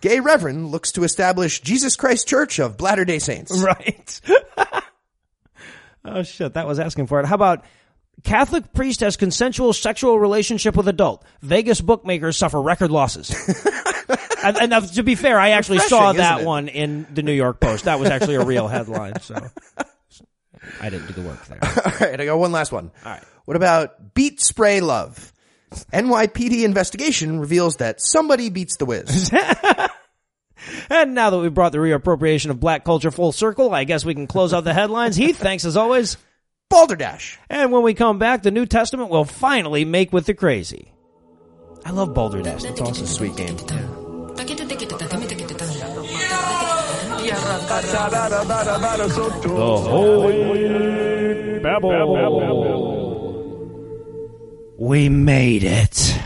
[0.00, 3.52] Gay Reverend looks to establish Jesus Christ Church of Bladder Day Saints.
[3.62, 4.20] Right.
[6.04, 7.26] oh shit, that was asking for it.
[7.26, 7.64] How about
[8.22, 11.24] Catholic priest has consensual sexual relationship with adult.
[11.42, 13.34] Vegas bookmakers suffer record losses.
[14.44, 17.84] and, and to be fair, I actually saw that one in the New York Post.
[17.84, 19.20] That was actually a real headline.
[19.20, 19.34] So
[20.80, 21.58] I didn't do the work there.
[21.62, 22.90] All right, I got one last one.
[23.04, 23.24] All right.
[23.46, 25.32] What about beat spray love?
[25.92, 29.32] NYPD investigation reveals that somebody beats the whiz.
[30.90, 34.14] And now that we've brought the reappropriation of black culture full circle, I guess we
[34.14, 35.16] can close out the headlines.
[35.16, 36.16] Heath, thanks as always.
[36.68, 37.38] Balderdash.
[37.48, 40.92] And when we come back, the New Testament will finally make with the crazy.
[41.84, 42.64] I love Boulder Dash.
[42.64, 43.06] That's awesome.
[43.06, 43.56] Sweet game.
[43.56, 43.74] The
[49.88, 52.95] Holy Babel.
[54.78, 56.20] We made it.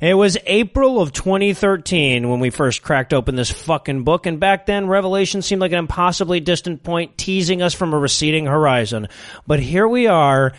[0.00, 4.64] It was April of 2013 when we first cracked open this fucking book, and back
[4.64, 9.08] then Revelation seemed like an impossibly distant point teasing us from a receding horizon.
[9.46, 10.54] But here we are,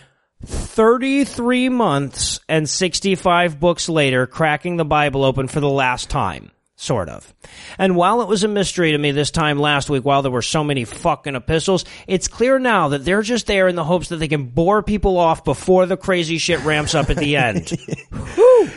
[0.46, 6.52] 33 months and 65 books later, cracking the Bible open for the last time.
[6.78, 7.34] Sort of.
[7.78, 10.42] And while it was a mystery to me this time last week, while there were
[10.42, 14.18] so many fucking epistles, it's clear now that they're just there in the hopes that
[14.18, 17.72] they can bore people off before the crazy shit ramps up at the end.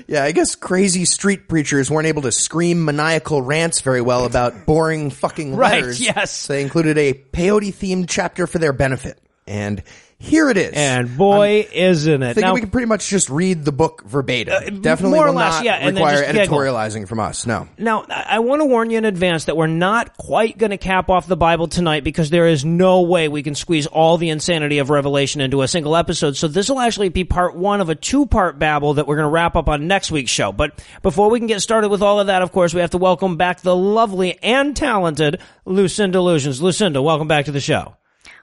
[0.06, 4.64] Yeah, I guess crazy street preachers weren't able to scream maniacal rants very well about
[4.64, 6.00] boring fucking Right, letters.
[6.00, 6.30] yes.
[6.30, 9.20] So they included a peyote themed chapter for their benefit.
[9.46, 9.82] And
[10.20, 10.72] here it is.
[10.74, 12.28] And boy, isn't it.
[12.30, 14.54] I think Now, we can pretty much just read the book verbatim.
[14.54, 16.58] Uh, Definitely more or less, not yeah, and require giggle.
[16.58, 17.46] editorializing from us.
[17.46, 17.68] No.
[17.78, 20.76] Now, I I want to warn you in advance that we're not quite going to
[20.76, 24.30] cap off the Bible tonight because there is no way we can squeeze all the
[24.30, 26.36] insanity of Revelation into a single episode.
[26.36, 29.30] So this will actually be part one of a two-part babble that we're going to
[29.30, 30.52] wrap up on next week's show.
[30.52, 32.98] But before we can get started with all of that, of course, we have to
[32.98, 36.62] welcome back the lovely and talented Lucinda Illusions.
[36.62, 37.94] Lucinda, welcome back to the show.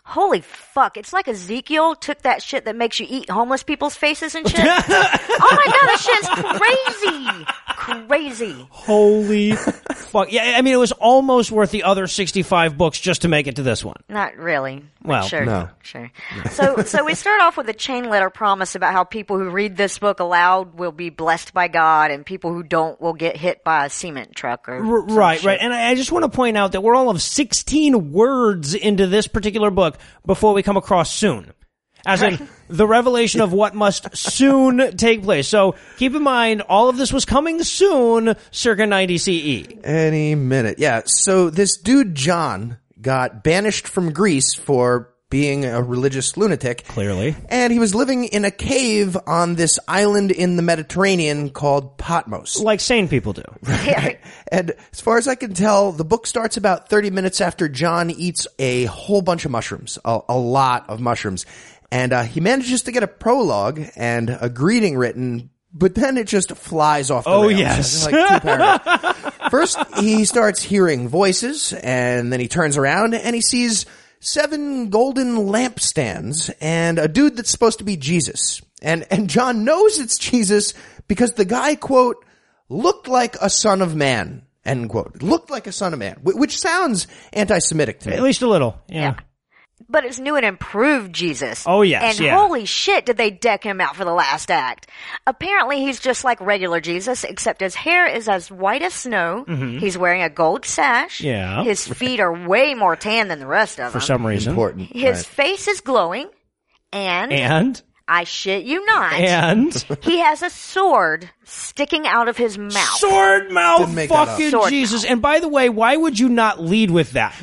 [0.07, 0.97] Holy fuck.
[0.97, 4.59] It's like Ezekiel took that shit that makes you eat homeless people's faces and shit.
[4.59, 7.45] oh my god, that shit's crazy.
[8.05, 8.67] Crazy.
[8.69, 10.31] Holy fuck.
[10.31, 13.55] Yeah, I mean, it was almost worth the other 65 books just to make it
[13.55, 13.97] to this one.
[14.07, 14.83] Not really.
[15.03, 15.69] Well, sure, no.
[15.83, 16.11] sure.
[16.51, 19.77] So, so we start off with a chain letter promise about how people who read
[19.77, 23.63] this book aloud will be blessed by God, and people who don't will get hit
[23.63, 25.45] by a cement truck or R- right, shit.
[25.45, 25.59] right.
[25.61, 29.05] And I I just want to point out that we're all of 16 words into
[29.07, 29.94] this particular book
[30.25, 31.51] before we come across soon.
[32.05, 35.47] As in, the revelation of what must soon take place.
[35.47, 39.67] So keep in mind, all of this was coming soon, circa 90 CE.
[39.83, 40.77] Any minute.
[40.77, 41.01] Yeah.
[41.05, 46.83] So this dude, John, got banished from Greece for being a religious lunatic.
[46.87, 47.35] Clearly.
[47.49, 52.59] And he was living in a cave on this island in the Mediterranean called Patmos.
[52.61, 53.43] Like sane people do.
[54.51, 58.11] And as far as I can tell, the book starts about 30 minutes after John
[58.11, 61.47] eats a whole bunch of mushrooms, a, a lot of mushrooms.
[61.91, 66.27] And uh, he manages to get a prologue and a greeting written, but then it
[66.27, 67.59] just flies off the Oh, rails.
[67.59, 68.05] yes.
[68.05, 69.49] Like.
[69.51, 73.85] First, he starts hearing voices, and then he turns around and he sees
[74.25, 78.61] seven golden lampstands and a dude that's supposed to be Jesus.
[78.81, 80.73] And, and John knows it's Jesus
[81.07, 82.25] because the guy, quote,
[82.67, 85.21] looked like a son of man, end quote.
[85.21, 88.15] Looked like a son of man, which sounds anti-Semitic to me.
[88.15, 88.81] At least a little.
[88.87, 89.15] Yeah.
[89.79, 89.85] Yeah.
[89.89, 91.63] But it's new and improved Jesus.
[91.67, 92.37] Oh, yes, And yeah.
[92.37, 94.89] holy shit did they deck him out for the last act.
[95.27, 99.45] Apparently he's just like regular Jesus, except his hair is as white as snow.
[99.45, 101.19] He's wearing a gold sash.
[101.19, 101.27] Mm-hmm.
[101.27, 101.63] Yeah.
[101.63, 104.01] His feet are way more tan than the rest of For them.
[104.01, 104.51] For some reason.
[104.51, 104.91] Important.
[104.91, 105.25] His right.
[105.25, 106.29] face is glowing.
[106.93, 107.81] And, And?
[108.07, 109.73] I shit you not, And?
[110.01, 112.73] he has a sword sticking out of his mouth.
[112.97, 114.27] Sword mouth Didn't make that up.
[114.29, 115.05] fucking Sword Jesus.
[115.05, 117.35] And by the way, why would you not lead with that?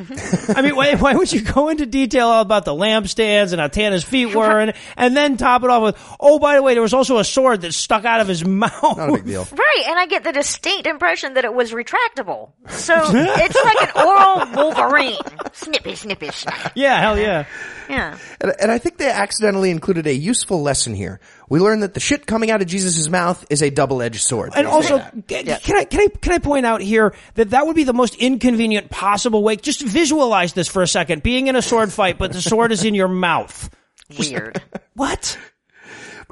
[0.56, 3.68] I mean, why, why would you go into detail all about the lampstands and how
[3.68, 6.74] tan his feet were and, and then top it off with, oh, by the way,
[6.74, 8.96] there was also a sword that stuck out of his mouth.
[8.96, 9.46] Not a big deal.
[9.52, 12.50] Right, and I get the distinct impression that it was retractable.
[12.68, 14.46] So it's like an oral
[15.10, 15.38] Wolverine.
[15.52, 16.72] Snippy, snippy, snap.
[16.74, 17.44] Yeah, hell yeah.
[17.88, 18.18] Yeah.
[18.40, 21.20] And, and I think they accidentally included a useful lesson here.
[21.48, 24.52] We learned that the shit coming out of Jesus' mouth is a double-edged sword.
[24.56, 25.28] And They also, that.
[25.28, 27.92] ca- can I can I can I point out here that that would be the
[27.92, 29.56] most inconvenient possible way?
[29.56, 32.84] Just visualize this for a second: being in a sword fight, but the sword is
[32.84, 33.68] in your mouth.
[34.18, 34.62] Weird.
[34.94, 35.38] What?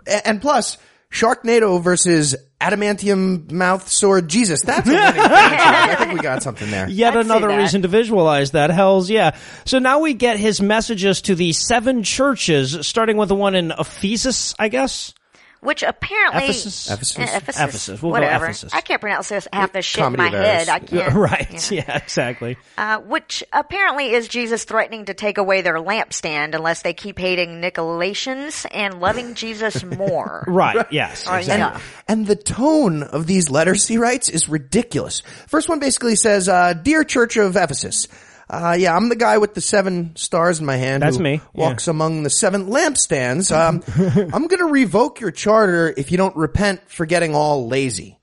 [0.06, 0.76] A- and plus,
[1.12, 4.62] Sharknado versus adamantium mouth sword Jesus.
[4.62, 5.28] That's a winning franchise.
[5.30, 6.88] I think we got something there.
[6.88, 7.56] Yet I'd say another that.
[7.58, 8.70] reason to visualize that.
[8.70, 9.36] Hell's yeah.
[9.64, 13.72] So now we get his messages to the seven churches, starting with the one in
[13.72, 15.12] Ephesus, I guess.
[15.60, 16.90] Which apparently Ephesus?
[16.90, 17.18] Ephesus?
[17.18, 18.02] Eh, Ephesus, Ephesus.
[18.02, 18.46] We'll go whatever.
[18.46, 18.72] Ephesus.
[18.74, 20.46] I can't pronounce this half the shit in Comedy my of errors.
[20.46, 20.68] head.
[20.68, 21.14] I can't.
[21.14, 21.70] right.
[21.70, 21.84] yeah.
[21.86, 22.56] Yeah, exactly.
[22.76, 27.60] Uh, which apparently is Jesus threatening to take away their lampstand unless they keep hating
[27.60, 30.44] Nicolaitans and loving Jesus more.
[30.46, 30.86] Right.
[30.90, 31.22] Yes.
[31.22, 31.56] Exactly.
[31.56, 31.80] yeah.
[32.08, 35.22] And the tone of these letters he writes is ridiculous.
[35.46, 38.08] First one basically says, uh, Dear Church of Ephesus,
[38.50, 41.04] uh, yeah, I'm the guy with the seven stars in my hand.
[41.04, 43.54] That's who me, Walks among the seven lampstands.
[43.56, 43.82] Um,
[44.34, 48.18] I'm gonna revoke your charter if you don't repent for getting all lazy.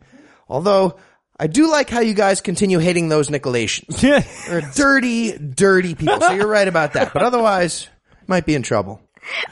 [0.49, 0.97] Although,
[1.39, 4.01] I do like how you guys continue hating those Nicolaitans.
[4.03, 4.23] Yeah.
[4.47, 6.19] They're dirty, dirty people.
[6.19, 7.13] So you're right about that.
[7.13, 7.87] But otherwise,
[8.27, 9.01] might be in trouble.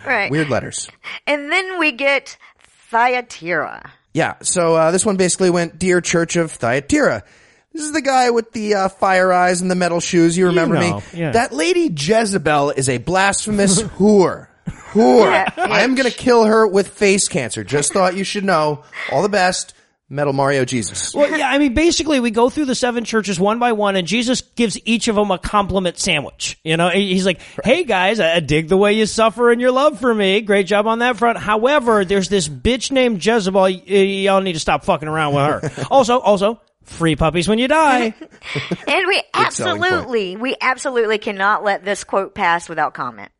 [0.06, 0.30] Right.
[0.30, 0.90] Weird letters.
[1.26, 2.38] And then we get
[2.90, 3.92] Thyatira.
[4.14, 7.24] Yeah, so uh, this one basically went, Dear Church of Thyatira.
[7.76, 10.38] This is the guy with the uh, fire eyes and the metal shoes.
[10.38, 11.04] You remember know, me?
[11.14, 11.32] yeah.
[11.32, 14.48] That lady Jezebel is a blasphemous whore.
[14.94, 15.30] Whore.
[15.30, 17.66] Yeah, I am going to kill her with face cancer.
[17.66, 18.86] Just thought you should know.
[19.12, 19.74] All the best.
[20.08, 21.16] Metal Mario Jesus.
[21.16, 24.08] Well, yeah, I mean, basically, we go through the seven churches one by one, and
[24.08, 26.60] Jesus gives each of them a compliment sandwich.
[26.64, 30.00] You know, he's like, "Hey guys, I dig the way you suffer and your love
[30.00, 30.42] for me.
[30.42, 31.40] Great job on that front.
[31.40, 33.62] However, there's this bitch named Jezebel.
[33.64, 35.86] Y- Y'all need to stop fucking around with her.
[35.92, 38.14] also, also, free puppies when you die.
[38.88, 43.32] And we absolutely, we absolutely cannot let this quote pass without comment.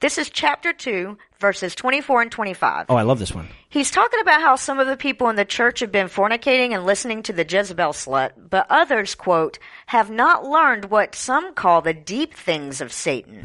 [0.00, 2.86] This is chapter 2, verses 24 and 25.
[2.88, 3.48] oh, I love this one.
[3.68, 6.86] He's talking about how some of the people in the church have been fornicating and
[6.86, 11.94] listening to the Jezebel slut, but others, quote, have not learned what some call the
[11.94, 13.44] deep things of Satan.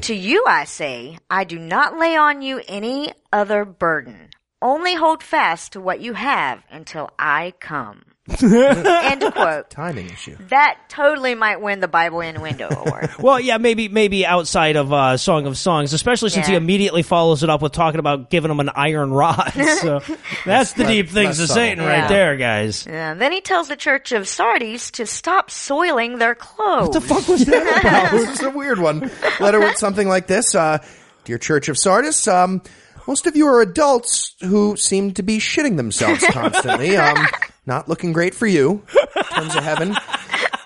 [0.00, 4.30] To you I say, I do not lay on you any other burden.
[4.62, 8.02] Only hold fast to what you have until I come.
[8.42, 9.70] End quote.
[9.70, 10.36] Timing issue.
[10.48, 13.10] That totally might win the Bible Innuendo Award.
[13.18, 17.42] Well, yeah, maybe maybe outside of uh, Song of Songs, especially since he immediately follows
[17.42, 19.52] it up with talking about giving him an iron rod.
[19.76, 20.00] So
[20.44, 21.48] that's the deep things of.
[21.48, 22.00] Satan Yeah.
[22.00, 22.86] right there, guys.
[22.86, 26.88] Yeah, then he tells the church of Sardis to stop soiling their clothes.
[26.88, 28.14] What the fuck was that about?
[28.14, 29.10] It was a weird one.
[29.40, 30.54] Letter with something like this.
[30.54, 30.78] Uh,
[31.24, 32.62] Dear Church of Sardis, um,
[33.06, 36.96] most of you are adults who seem to be shitting themselves constantly.
[36.96, 37.26] Um,
[37.66, 38.82] not looking great for you
[39.16, 39.96] in terms of heaven.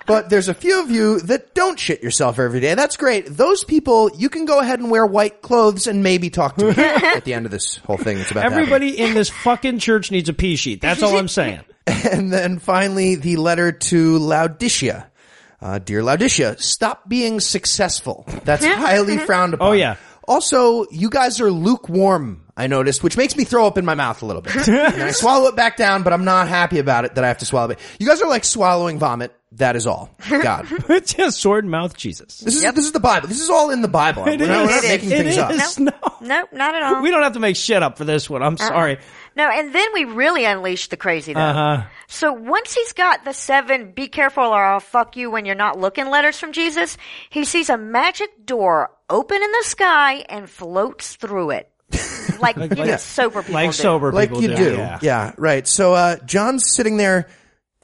[0.06, 2.74] But there's a few of you that don't shit yourself every day.
[2.74, 3.26] That's great.
[3.26, 6.70] Those people, you can go ahead and wear white clothes and maybe talk to me
[6.76, 8.18] at the end of this whole thing.
[8.18, 8.46] It's about to.
[8.46, 10.80] Everybody in this fucking church needs a pee sheet.
[10.80, 11.60] That's all I'm saying.
[11.86, 15.08] And then finally, the letter to Laodicea.
[15.62, 18.24] Uh, dear Laodicea, stop being successful.
[18.42, 19.68] That's highly frowned upon.
[19.68, 19.94] Oh, yeah.
[20.30, 24.22] Also, you guys are lukewarm, I noticed, which makes me throw up in my mouth
[24.22, 24.54] a little bit.
[24.68, 27.38] and I swallow it back down, but I'm not happy about it that I have
[27.38, 27.80] to swallow it.
[27.98, 29.34] You guys are like swallowing vomit.
[29.54, 30.14] That is all.
[30.28, 30.68] God.
[30.88, 32.38] It's just sword mouth Jesus.
[32.38, 33.26] This is, this is the Bible.
[33.26, 34.22] This is all in the Bible.
[34.22, 34.88] We're not, we're not is.
[34.88, 35.50] making It things up.
[35.50, 35.78] is.
[35.80, 35.90] No.
[36.20, 37.02] Nope, not at all.
[37.02, 38.44] We don't have to make shit up for this one.
[38.44, 38.68] I'm uh-uh.
[38.68, 38.98] sorry.
[39.36, 41.40] No, and then we really unleash the crazy though.
[41.40, 41.82] Uh-huh.
[42.08, 45.78] So once he's got the seven, be careful or I'll fuck you when you're not
[45.78, 46.96] looking letters from Jesus,
[47.30, 51.70] he sees a magic door open in the sky and floats through it.
[52.40, 53.72] Like, you know, sober people Like do.
[53.74, 54.74] sober like people you do.
[54.76, 54.98] Yeah.
[55.02, 55.32] Yeah.
[55.36, 55.66] right.
[55.68, 57.28] So uh John's sitting there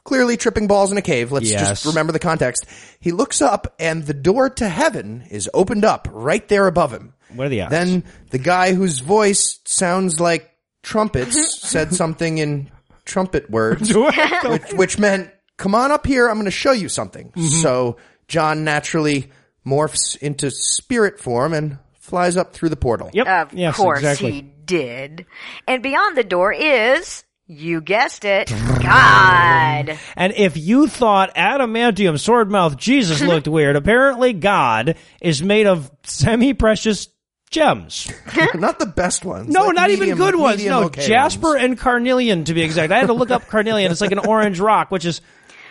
[0.03, 1.31] clearly tripping balls in a cave.
[1.31, 1.67] Let's Yes.
[1.69, 2.65] just remember the context.
[2.99, 7.13] He looks up and the door to heaven is opened up right there above him.
[7.35, 7.71] What are the odds?
[7.71, 10.49] Then the guy whose voice sounds like
[10.87, 12.71] trumpets said something in
[13.03, 13.93] trumpet words,
[14.43, 17.29] which, which meant, come on up here, I'm going to show you something.
[17.29, 17.61] Mm-hmm.
[17.61, 19.29] So John naturally
[19.65, 23.09] morphs into spirit form and flies up through the portal.
[23.13, 23.27] Yep.
[23.27, 24.31] Of yes, course exactly.
[24.31, 25.25] he did.
[25.67, 29.97] And beyond the door is, you guessed it, God.
[30.15, 35.91] And if you thought adamantium sword mouth Jesus looked weird, apparently God is made of
[36.03, 37.09] semi-precious
[37.49, 38.11] gems.
[38.55, 39.49] not the best ones.
[39.53, 40.63] No, Like not medium- even good ones.
[40.65, 41.63] No, okay jasper ones.
[41.63, 42.91] and carnelian to be exact.
[42.91, 43.91] I had to look up carnelian.
[43.91, 45.21] It's like an orange rock, which is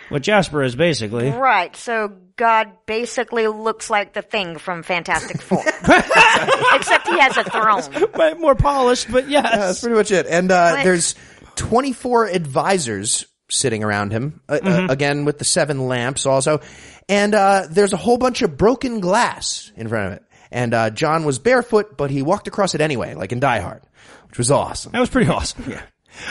[0.08, 1.30] what jasper is basically.
[1.30, 5.62] Right, so God basically looks like the thing from Fantastic Four.
[6.74, 8.08] Except he has a throne.
[8.12, 9.50] But more polished, but yes.
[9.54, 10.26] That's pretty much it.
[10.26, 10.84] And uh, What?
[10.84, 11.14] there's
[11.56, 14.90] 24 advisors sitting around him, uh, Mm-hmm.
[14.90, 16.60] uh, again with the seven lamps also.
[17.08, 20.22] And uh, there's a whole bunch of broken glass in front of it.
[20.50, 23.82] And uh, John was barefoot, but he walked across it anyway, like in Die Hard,
[24.28, 24.92] which was awesome.
[24.92, 25.64] That was pretty awesome.
[25.70, 25.82] Yeah.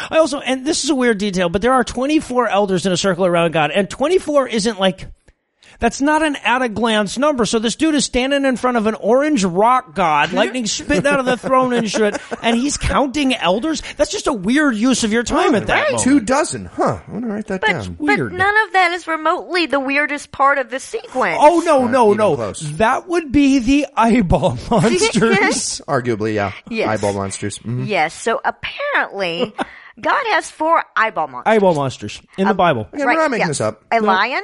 [0.09, 2.97] I also, and this is a weird detail, but there are 24 elders in a
[2.97, 5.07] circle around God, and 24 isn't like,
[5.79, 7.45] That's not an at a glance number.
[7.45, 11.19] So this dude is standing in front of an orange rock god, lightning spitting out
[11.19, 13.81] of the throne and shit, and he's counting elders.
[13.97, 16.03] That's just a weird use of your time at that moment.
[16.03, 16.65] Two dozen.
[16.65, 16.99] Huh.
[17.07, 17.93] I'm gonna write that But, down.
[17.93, 18.33] but Weird.
[18.33, 21.37] none of that is remotely the weirdest part of the sequence.
[21.39, 22.35] Oh no, no, no!
[22.35, 22.59] close.
[22.77, 25.81] That would be the eyeball monsters.
[25.87, 26.51] Arguably, yeah.
[26.69, 26.87] Yes.
[26.89, 27.59] Eyeball monsters.
[27.59, 27.87] Mhm.
[27.87, 29.53] Yes, so apparently,
[30.01, 31.53] God has four eyeball monsters.
[31.53, 32.87] eyeball monsters in the Bible.
[32.93, 33.47] Yeah, we're not making yeah.
[33.47, 33.83] this up.
[33.91, 34.43] A lion,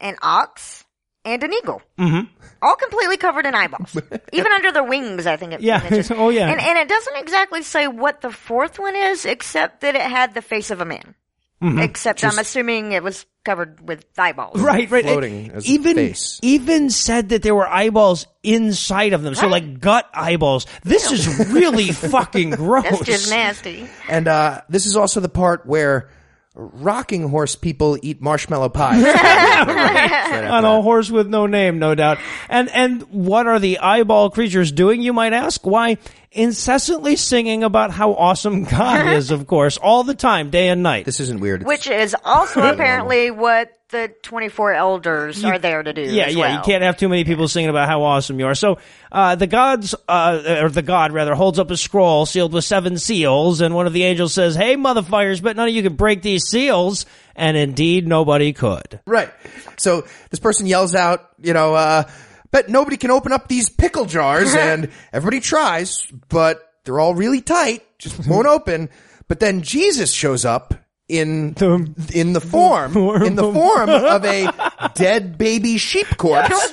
[0.00, 0.84] an ox,
[1.24, 1.82] and an eagle.
[1.98, 2.32] Mm-hmm.
[2.62, 3.96] All completely covered in eyeballs.
[4.32, 5.78] Even under their wings, I think it Yeah.
[5.78, 6.10] mentions.
[6.16, 6.48] Oh, yeah.
[6.50, 10.34] And, and it doesn't exactly say what the fourth one is, except that it had
[10.34, 11.14] the face of a man.
[11.62, 11.78] Mm-hmm.
[11.78, 14.60] Except I'm assuming it was covered with eyeballs.
[14.60, 15.04] Right, right.
[15.04, 16.38] Floating It as a even face.
[16.42, 20.66] even said that there were eyeballs inside of them, so like gut eyeballs.
[20.82, 22.82] This is really fucking gross.
[22.90, 23.88] That's just nasty.
[24.06, 26.10] And uh, this is also the part where
[26.56, 29.04] rocking horse people eat marshmallow pies.
[30.50, 32.18] on a horse with no name, no doubt.
[32.48, 35.02] And and what are the eyeball creatures doing?
[35.02, 35.64] You might ask.
[35.66, 35.98] Why
[36.32, 41.04] incessantly singing about how awesome God is, of course, all the time, day and night.
[41.04, 41.64] this isn't weird.
[41.64, 46.02] Which is also apparently what the 24 elders are there to do.
[46.02, 46.40] Yeah, as yeah.
[46.40, 46.54] well.
[46.54, 48.54] You can't have too many people singing about how awesome you are.
[48.54, 48.78] So,
[49.12, 52.98] uh, the gods, uh, or the god rather, holds up a scroll sealed with seven
[52.98, 56.22] seals, and one of the angels says, "Hey, motherfuckers, but none of you can break
[56.22, 57.06] these seals."
[57.36, 59.00] And indeed, nobody could.
[59.06, 59.30] Right.
[59.76, 62.04] So this person yells out, you know, uh,
[62.50, 67.40] but nobody can open up these pickle jars and everybody tries, but they're all really
[67.40, 68.88] tight, just won't open.
[69.28, 70.74] But then Jesus shows up
[71.08, 76.72] in the, in the form in the form of a dead baby sheep corpse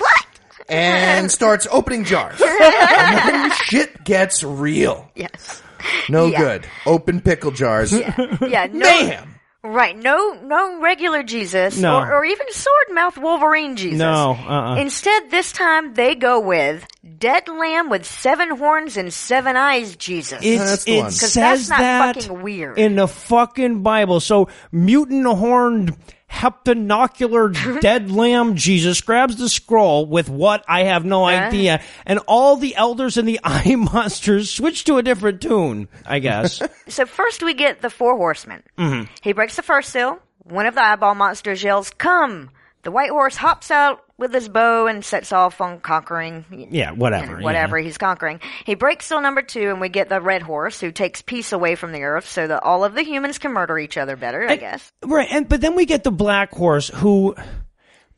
[0.68, 2.40] and starts opening jars.
[2.96, 5.10] And then shit gets real.
[5.14, 5.62] Yes.
[6.08, 6.38] No Yeah.
[6.38, 6.66] good.
[6.86, 7.92] Open pickle jars.
[7.92, 8.78] Yeah, no.
[8.86, 9.33] Mayhem.
[9.66, 11.96] Right, no, no regular Jesus, No.
[11.98, 13.98] or, or even sword mouth Wolverine Jesus.
[13.98, 14.76] No, uh-uh.
[14.76, 16.86] Instead, this time they go with
[17.18, 20.40] dead lamb with seven horns and seven eyes Jesus.
[20.42, 21.04] It's, that's it one.
[21.06, 22.78] 'Cause says that's not that fucking weird.
[22.78, 24.20] in the fucking Bible.
[24.20, 25.96] So mutant horned
[26.34, 32.56] heptanocular dead lamb Jesus grabs the scroll with what I have no idea, and all
[32.56, 35.88] the elders and the eye monsters switch to a different tune.
[36.04, 36.60] I guess.
[36.88, 38.62] so first we get the four horsemen.
[38.76, 39.10] Mm-hmm.
[39.22, 40.18] He breaks the first seal.
[40.42, 42.50] One of the eyeball monsters yells, "Come!"
[42.82, 46.68] The white horse hops out with his bow and sets off on conquering.
[46.70, 47.40] yeah, whatever.
[47.40, 47.84] whatever yeah.
[47.84, 48.40] he's conquering.
[48.64, 51.74] He breaks seal number two, and we get the red horse who takes peace away
[51.74, 54.48] from the earth, so that all of the humans can murder each other better.
[54.48, 54.92] I guess.
[55.04, 57.34] Right, and but then we get the black horse who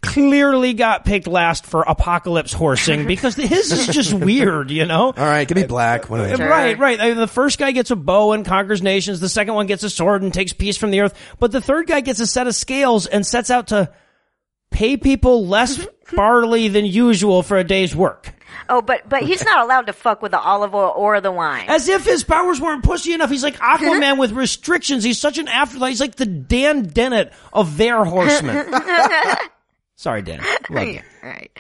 [0.03, 5.07] clearly got picked last for apocalypse horsing because his is just weird, you know.
[5.07, 6.09] All right, give me black.
[6.09, 7.01] What do I- Right, right.
[7.01, 9.21] I mean, the first guy gets a bow and conquers nations.
[9.21, 11.15] The second one gets a sword and takes peace from the earth.
[11.39, 13.91] But the third guy gets a set of scales and sets out to
[14.71, 18.33] pay people less barley than usual for a day's work.
[18.69, 21.67] Oh, but but he's not allowed to fuck with the olive oil or the wine.
[21.69, 23.31] As if his powers weren't pushy enough.
[23.31, 25.05] He's like Aquaman with restrictions.
[25.05, 25.91] He's such an afterlife.
[25.91, 28.73] He's like the Dan Dennett of their horsemen.
[29.99, 30.41] Sorry, Dan.
[30.71, 31.01] Love you.
[31.27, 31.51] Right.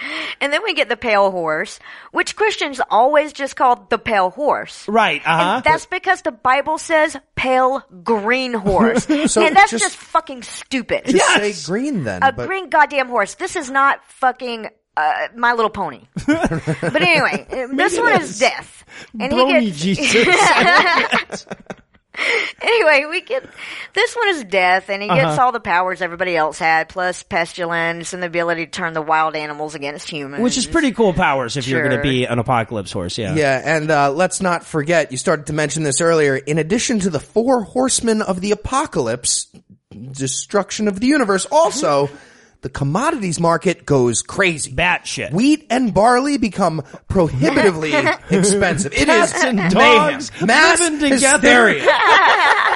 [0.40, 1.80] And then we get the pale horse,
[2.12, 4.86] which Christians always just called the pale horse.
[4.86, 5.54] Right, uh-huh.
[5.56, 9.06] And that's because the Bible says pale green horse.
[9.06, 11.06] So and that's just- just, fucking stupid.
[11.06, 11.56] Just Yes!
[11.56, 12.22] say green then.
[12.22, 13.34] A but green goddamn horse.
[13.34, 16.02] This is not fucking uh, My Little Pony.
[16.26, 18.84] but anyway, uh, this one is death.
[19.18, 21.46] And Brony he gets Jesus.
[22.62, 23.44] anyway, we get
[23.94, 25.20] this one is death, and he Uh-huh.
[25.20, 29.02] gets all the powers everybody else had, plus pestilence and the ability to turn the
[29.02, 30.42] wild animals against humans.
[30.42, 33.34] Which is pretty cool powers if you're going to be an apocalypse horse, yeah.
[33.34, 36.36] Yeah, and uh, let's not forget, you started to mention this earlier.
[36.36, 39.46] In addition to the four horsemen of the apocalypse,
[40.12, 42.08] destruction of the universe, also
[42.66, 44.72] the commodities market goes crazy.
[44.72, 45.30] Batshit.
[45.32, 47.92] Wheat and barley become prohibitively
[48.30, 48.92] expensive.
[48.92, 50.20] It is Cats and mayhem.
[50.44, 51.68] mass living together.
[51.68, 51.82] hysteria.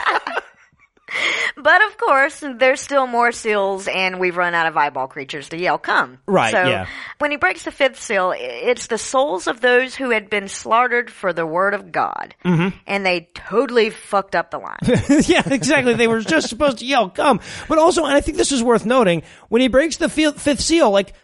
[2.10, 6.18] Course, there's still more seals, and we've run out of eyeball creatures to yell, come.
[6.26, 6.86] Right, So, yeah.
[7.18, 11.08] when he breaks the fifth seal, it's the souls of those who had been slaughtered
[11.08, 12.34] for the word of God.
[12.44, 12.76] Mm-hmm.
[12.88, 14.78] And they totally fucked up the line.
[15.28, 15.94] yeah, exactly.
[15.94, 17.38] They were just supposed to yell, come.
[17.68, 20.90] But also, and I think this is worth noting, when he breaks the fifth seal,
[20.90, 21.14] like,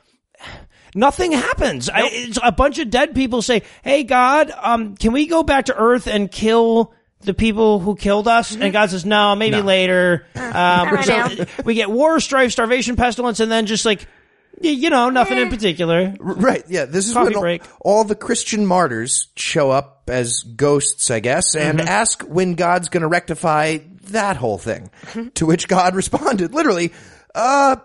[0.95, 1.89] nothing happens.
[1.89, 5.65] I, it's a bunch of dead people say, hey, God, um, can we go back
[5.65, 6.95] to Earth and kill
[7.27, 8.55] the people who killed us?
[8.57, 10.27] And God says, no, maybe later.
[10.37, 11.45] Um, right so now.
[11.67, 14.07] we get war, strife, starvation, pestilence, and then just like,
[14.63, 16.15] y- you know, nothing in particular.
[16.19, 16.87] Right, yeah.
[16.87, 17.63] This is Coffee when all, break.
[17.83, 21.89] all the Christian martyrs show up as ghosts, I guess, and Mm-hmm.
[21.89, 23.79] ask when God's going to rectify
[24.13, 24.89] that whole thing.
[25.35, 26.93] to which God responded, literally,
[27.35, 27.77] uh,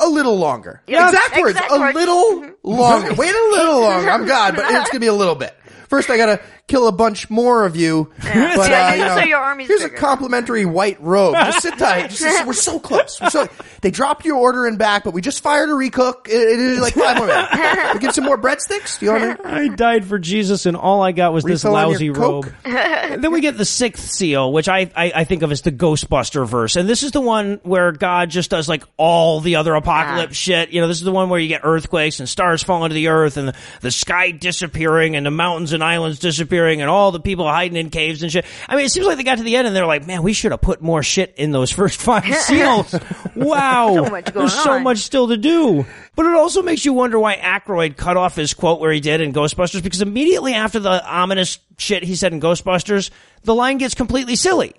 [0.00, 0.82] a little longer.
[0.88, 1.50] Yeah, exact words.
[1.56, 1.94] exact a words.
[1.94, 3.14] little longer.
[3.14, 4.10] Wait a little longer.
[4.10, 5.54] I'm God, but it's gonna be a little bit.
[5.88, 8.12] First, I gotta kill a bunch more of you.
[8.56, 9.94] But, Yeah, uh, you know, so your army's here's bigger.
[9.94, 11.34] a complimentary white robe.
[11.34, 12.08] Just sit tight.
[12.10, 13.20] Just, just- we're so close.
[13.20, 13.48] We're so,
[13.82, 16.26] they dropped your order in back, but we just fired a recook.
[16.26, 17.52] It, it is like five more minutes.
[17.96, 18.98] We'll get some more breadsticks.
[18.98, 19.46] Do you want to?
[19.46, 22.46] I died for Jesus, and all I got was this Refill on your lousy Coke?
[22.64, 23.20] robe.
[23.22, 26.46] then we get the sixth seal, which I, I I think of as the Ghostbuster
[26.46, 30.36] verse, and this is the one where God just does like all the other apocalypse
[30.36, 30.70] shit.
[30.70, 33.08] You know, this is the one where you get earthquakes and stars falling to the
[33.08, 37.20] earth, and the, the sky disappearing, and the mountains and islands disappearing, and all the
[37.20, 38.44] people hiding in caves and shit.
[38.68, 40.32] I mean, it seems like they got to the end and they're like, man, we
[40.32, 42.94] should have put more shit in those first five seals.
[43.34, 45.84] Wow, So there's so much still to do.
[46.14, 49.20] But it also makes you wonder why Aykroyd cut off his quote where he did
[49.20, 53.10] in Ghostbusters because immediately after the ominous shit he said in Ghostbusters,
[53.42, 54.74] the line gets completely silly.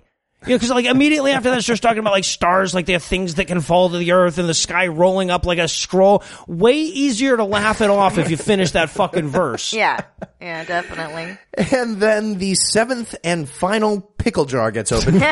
[0.46, 3.04] You know, because like immediately after that, starts talking about like stars, like they have
[3.04, 6.24] things that can fall to the earth and the sky rolling up like a scroll.
[6.48, 9.74] Way easier to laugh it off if you finish that fucking verse.
[9.74, 10.00] Yeah,
[10.40, 11.38] yeah, definitely.
[11.76, 15.24] And then the seventh and final pickle jar gets opened.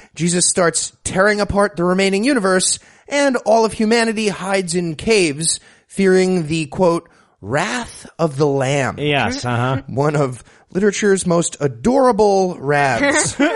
[0.14, 2.78] Jesus starts tearing apart the remaining universe,
[3.08, 7.10] and all of humanity hides in caves, fearing the quote,
[7.42, 8.98] wrath of the Lamb.
[8.98, 9.82] Yes, uh huh.
[9.86, 10.42] One of
[10.76, 13.36] literature's most adorable rads.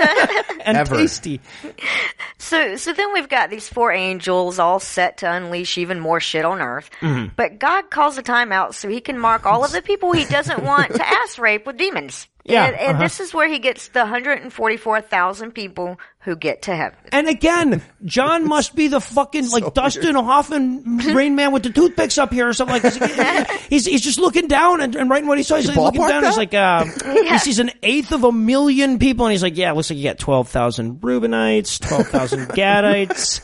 [0.63, 0.95] And Ever.
[0.95, 1.41] tasty.
[2.37, 6.45] So, so then we've got these four angels all set to unleash even more shit
[6.45, 6.91] on Earth.
[7.01, 7.33] Mm-hmm.
[7.35, 10.63] But God calls a timeout so he can mark all of the people he doesn't
[10.63, 12.29] want to ass rape with demons.
[12.51, 13.03] Yeah, And, and uh-huh.
[13.03, 16.99] this is where he gets the 144,000 people who get to heaven.
[17.13, 22.19] And again, John must be the fucking like Dustin Hoffman Rain Man with the toothpicks
[22.19, 23.51] up here or something like this.
[23.71, 25.57] He's he's just looking down and, and writing what he saw.
[25.57, 26.25] He's like, looking ballpark down.
[26.25, 29.71] He's like, uh, he sees an eighth of a million people, and he's like, yeah,
[29.71, 33.41] it looks like you got twelve thousand Reubenites, twelve thousand Gadites,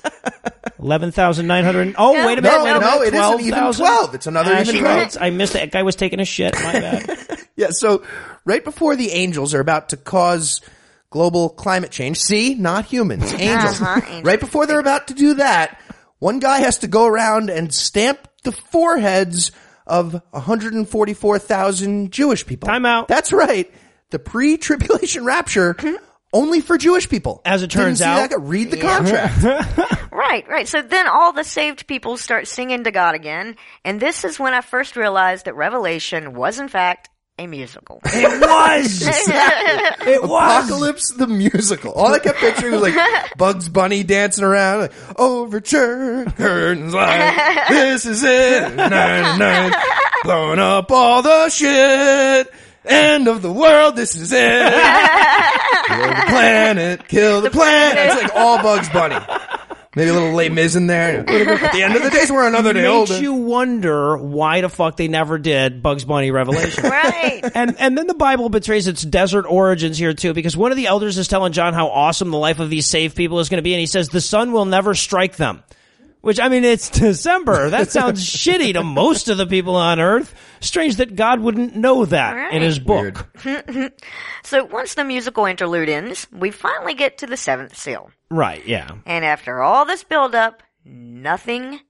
[0.78, 1.94] eleven thousand nine hundred.
[1.98, 3.86] Oh, wait a minute, No, wait a no, minute, it isn't even 12,000?
[3.86, 4.14] 12.
[4.14, 5.16] It's another Ah, even shit, 12.
[5.20, 5.58] I missed it.
[5.58, 6.54] That guy was taking a shit.
[6.54, 7.18] My bad.
[7.58, 8.04] Yeah, so
[8.44, 10.60] right before the angels are about to cause
[11.08, 13.80] global climate change, see, not humans, angels.
[13.80, 14.24] Uh-huh, angels.
[14.24, 15.80] Right before they're about to do that,
[16.18, 19.52] one guy has to go around and stamp the foreheads
[19.86, 22.66] of 144,000 Jewish people.
[22.68, 23.08] Time out.
[23.08, 23.72] That's right.
[24.10, 25.74] The pre-tribulation rapture
[26.32, 27.40] only for Jewish people.
[27.44, 28.30] As it Didn't turns see out.
[28.30, 28.40] that?
[28.40, 30.02] Read the contract.
[30.16, 30.66] Right, right.
[30.66, 33.56] So then all the saved people start singing to God again.
[33.84, 38.00] And this is when I first realized that Revelation was in fact a musical.
[38.06, 39.02] It was.
[39.06, 40.64] it was.
[40.64, 41.92] Apocalypse the musical.
[41.92, 42.94] All I kept picturing was like
[43.36, 49.72] Bugs Bunny dancing around, like overture curtains like this is it, nine nine,
[50.24, 52.50] blowing up all the shit.
[52.86, 54.72] End of the world, this is it.
[55.86, 57.98] kill the planet, kill the planet.
[57.98, 59.16] It's like all Bugs Bunny.
[59.96, 61.20] Maybe a little Les Mis in there.
[61.20, 63.22] At the end of the day, we're another day Makes older.
[63.22, 66.84] you wonder why the fuck they never did Bugs Bunny Revelation.
[66.90, 67.40] right.
[67.54, 70.86] and and then the Bible betrays its desert origins here too, because one of the
[70.86, 73.62] elders is telling John how awesome the life of these saved people is going to
[73.62, 75.62] be, and he says the sun will never strike them.
[76.26, 77.70] Which I mean, it's December.
[77.70, 80.34] That sounds shitty to most of the people on Earth.
[80.58, 83.28] Strange that God wouldn't know that in His book.
[84.42, 88.10] So once the musical interlude ends, we finally get to the seventh seal.
[88.30, 88.64] Right?
[88.64, 88.90] Yeah.
[89.04, 91.80] And after all this buildup, nothing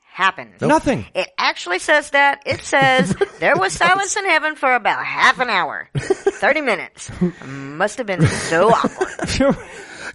[0.00, 0.60] happens.
[0.60, 1.06] Nothing.
[1.14, 2.42] It actually says that.
[2.46, 5.88] It says there was silence in heaven for about half an hour.
[5.96, 7.10] 30 minutes.
[7.44, 9.56] Must have been so awkward.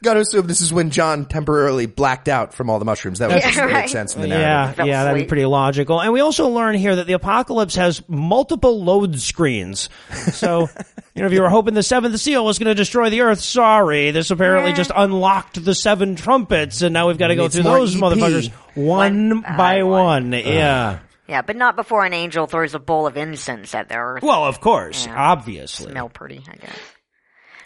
[0.04, 3.20] Gotta assume this is when John temporarily blacked out from all the mushrooms.
[3.20, 4.76] That was Yeah, just made sense in the Yeah, narrative.
[4.76, 6.00] Fell yeah, that'd be pretty logical.
[6.02, 9.90] And we also learn here that the apocalypse has multiple load screens.
[10.32, 10.68] So,
[11.14, 13.40] you know, if you were hoping the seventh seal was going to destroy the earth,
[13.40, 14.12] sorry.
[14.12, 17.64] This apparently just unlocked the seven trumpets, and now we've got to go Needs through
[17.64, 18.02] those EP.
[18.02, 20.32] motherfuckers one, One by by one.
[20.34, 21.00] Yeah.
[21.28, 24.22] Yeah, but not before an angel throws a bowl of incense at the earth.
[24.22, 25.16] Well, of course, Yeah.
[25.32, 25.90] obviously.
[25.92, 26.76] Smell pretty, I guess.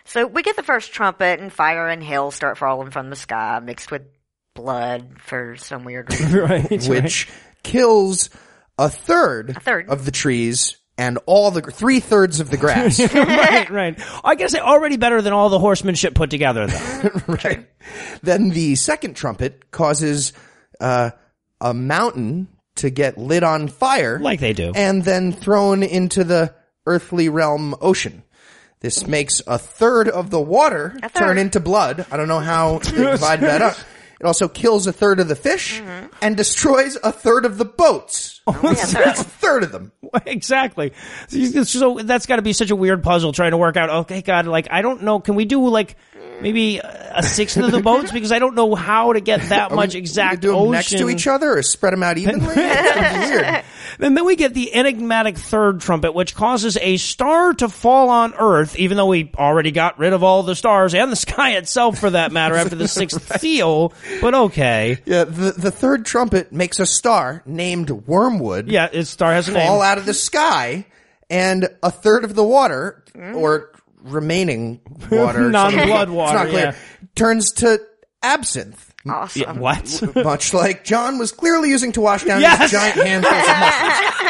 [0.10, 3.60] So we get the first trumpet, and fire and hail start falling from the sky,
[3.64, 4.01] mixed with
[4.55, 6.39] blood for some weird reason.
[6.39, 6.84] right.
[6.88, 7.30] which
[7.64, 8.30] kills
[8.78, 9.88] a third, a third.
[9.89, 12.99] of the trees and all the three thirds of the grass.
[13.14, 13.99] right, right.
[14.24, 17.12] I guess it already better than all the horsemanship put together, though.
[17.43, 17.70] right.
[18.24, 20.34] Then the second trumpet causes
[20.82, 21.12] uh,
[21.62, 22.47] a mountain
[22.78, 24.72] to get lit on fire, Like they do.
[24.76, 26.53] and then thrown into the
[26.86, 28.24] earthly realm ocean.
[28.82, 31.14] This makes a third of the water third.
[31.14, 32.06] turn into blood.
[32.12, 33.78] I don't know how they divide that up.
[34.22, 36.08] It also kills a third of the fish Mm-hmm.
[36.22, 38.42] and destroys a third of the boats.
[38.48, 38.52] Oh.
[38.62, 39.92] That's a third of them.
[40.26, 40.94] exactly.
[41.30, 43.90] So that's got to be such a weird puzzle trying to work out.
[43.90, 45.20] Okay, God, like I don't know.
[45.20, 45.96] Can we do like
[46.42, 49.76] maybe a sixth of the boats because I don't know how to get that Are
[49.76, 50.72] much we- exact we do them ocean.
[50.72, 52.54] next to each other or spread them out evenly?
[52.58, 53.64] It's weird.
[54.00, 58.34] And then we get the enigmatic third trumpet, which causes a star to fall on
[58.34, 62.00] Earth, even though we already got rid of all the stars and the sky itself,
[62.00, 63.93] for that matter, after the sixth seal.
[64.22, 69.34] But okay, Yeah, the, the third trumpet makes a star named Wormwood yeah, its star
[69.34, 69.68] has a name.
[69.68, 70.86] fall out of the sky,
[71.30, 73.36] and a third of the water, mm.
[73.36, 73.72] or
[74.02, 74.80] remaining
[75.12, 76.76] water, Non-blood water, it's not clear, yeah.
[77.16, 77.82] turns to
[78.24, 78.89] absinthe.
[79.08, 79.41] Awesome.
[79.41, 80.02] Yeah, what?
[80.16, 82.60] Much like John was clearly using to wash down Yes!
[82.60, 84.16] his giant handfuls of mushrooms.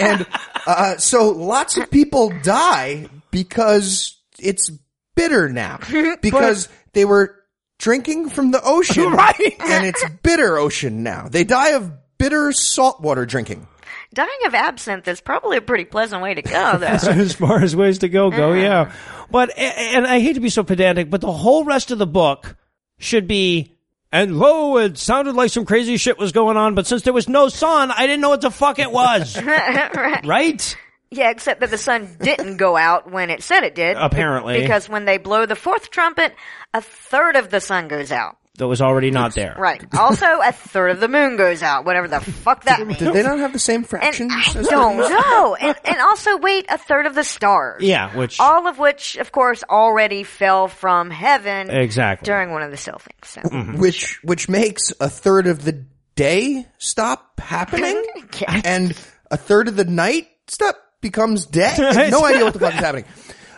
[0.00, 0.26] And
[0.66, 4.70] uh, so lots of people die because it's
[5.16, 5.80] bitter now.
[6.20, 7.34] Because they were
[7.78, 9.10] drinking from the ocean.
[9.12, 9.56] Right.
[9.60, 11.28] And it's bitter ocean now.
[11.28, 13.66] They die of bitter saltwater drinking.
[14.14, 16.86] Dying of absinthe is probably a pretty pleasant way to go, though.
[16.86, 18.92] as far as ways to go go, yeah.
[19.30, 22.56] But and I hate to be so pedantic, but the whole rest of the book
[22.98, 23.77] should be.
[24.10, 27.28] And lo, it sounded like some crazy shit was going on, but since there was
[27.28, 29.40] no sun, I didn't know what the fuck it was.
[29.44, 30.76] right?
[31.10, 33.98] yeah, except that the sun didn't go out when it said it did.
[33.98, 34.60] Apparently.
[34.60, 36.34] Because when they blow the fourth trumpet,
[36.72, 38.37] a third of the sun goes out.
[38.58, 39.54] That was already not there.
[39.58, 39.82] Right.
[39.96, 42.98] Also, a third of the moon goes out, whatever the fuck that means.
[42.98, 44.32] Did they not have the same And fractions?
[44.34, 45.54] I as don't the- know.
[45.54, 47.82] And, and also, wait, a third of the stars.
[47.82, 52.26] Yeah, which All of which, of course, already fell from heaven exactly.
[52.26, 53.28] during one of the seal things.
[53.28, 53.40] So.
[53.42, 53.78] Mm-hmm.
[53.78, 55.84] Which, which makes a third of the
[56.16, 58.04] day stop happening?
[58.40, 58.60] Yeah.
[58.64, 58.90] and
[59.30, 61.74] a third of the night stop becomes day.
[61.78, 63.04] I have no idea what the fuck is happening.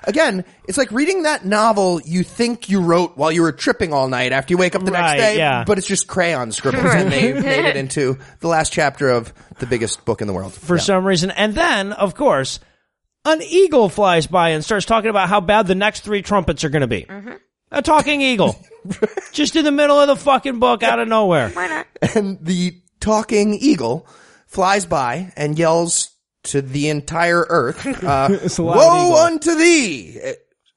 [0.04, 4.08] Again, it's like reading that novel you think you wrote while you were tripping all
[4.08, 5.64] night after you wake up the Right, next day, yeah.
[5.66, 9.66] but it's just crayon scribbles and they made it into the last chapter of the
[9.66, 10.54] biggest book in the world.
[10.54, 10.82] for Yeah.
[10.82, 11.30] some reason.
[11.30, 12.60] And then, of course,
[13.26, 16.70] an eagle flies by and starts talking about how bad the next three trumpets are
[16.70, 17.02] going to be.
[17.02, 17.32] Mm-hmm.
[17.72, 18.56] A talking eagle.
[19.32, 21.50] Just in the middle of the fucking book out of nowhere.
[21.50, 21.86] Why not?
[22.16, 24.06] and the talking eagle
[24.46, 26.09] flies by and yells
[26.44, 28.28] to the entire earth, uh,
[28.58, 29.16] woe eagle.
[29.16, 30.20] unto thee!
[30.24, 30.32] Uh,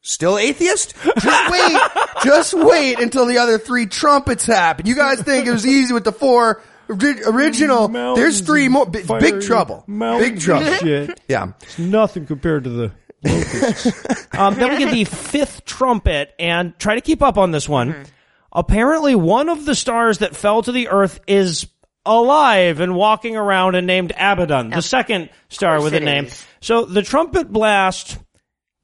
[0.05, 0.95] Still atheist?
[1.21, 1.81] Just wait,
[2.25, 4.85] just wait until the other three trumpets happen.
[4.85, 7.87] You guys think it was easy with the four ori- original.
[7.87, 8.85] There's three more.
[8.85, 9.85] Big, big trouble.
[9.87, 10.73] Big trouble.
[10.73, 11.21] Shit.
[11.29, 11.53] Yeah.
[11.61, 12.91] It's nothing compared to the
[14.33, 18.05] um, then we get the fifth trumpet and try to keep up on this one.
[18.51, 21.65] Apparently, one of the stars that fell to the earth is
[22.05, 26.25] alive and walking around and named Abaddon, the second star with a name.
[26.25, 26.45] is.
[26.61, 28.17] So the trumpet blast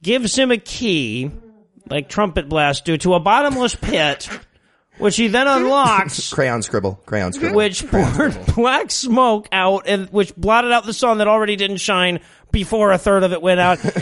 [0.02, 1.32] gives him a key,
[1.90, 4.30] like trumpet blast do, to a bottomless pit,
[4.98, 6.32] which he then unlocks.
[6.34, 6.96] Crayon scribble.
[7.06, 7.58] Crayon scribble.
[7.58, 12.20] which poured black smoke out and which blotted out the sun that already didn't shine
[12.52, 13.80] before a third of it went out.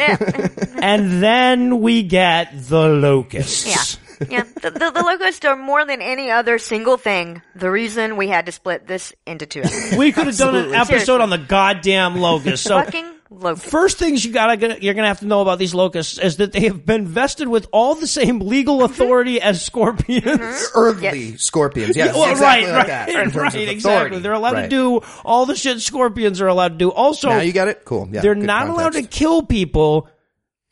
[0.81, 3.67] and then we get the locusts.
[3.67, 4.06] Yeah.
[4.29, 4.43] Yeah.
[4.61, 8.47] The, the, the locusts are more than any other single thing the reason we had
[8.47, 9.61] to split this into two.
[9.61, 9.97] episodes.
[9.97, 11.21] We could have done an episode Seriously.
[11.21, 12.65] on the goddamn locusts.
[12.65, 13.69] So Fucking locusts.
[13.69, 16.51] First things you gotta gonna- you're gonna have to know about these locusts is that
[16.51, 18.91] they have been vested with all the same legal mm-hmm.
[18.91, 20.23] authority as scorpions.
[20.25, 20.79] Mm-hmm.
[20.79, 21.95] Earthly scorpions.
[21.95, 23.09] Yes, Well, exactly right, like right, that.
[23.09, 24.19] in terms right, of exactly.
[24.19, 26.91] They're allowed to do all the shit scorpions are allowed to do.
[26.91, 27.85] Also, Now you got it?
[27.85, 28.09] Cool.
[28.11, 30.07] Yeah, they're good not allowed to kill people,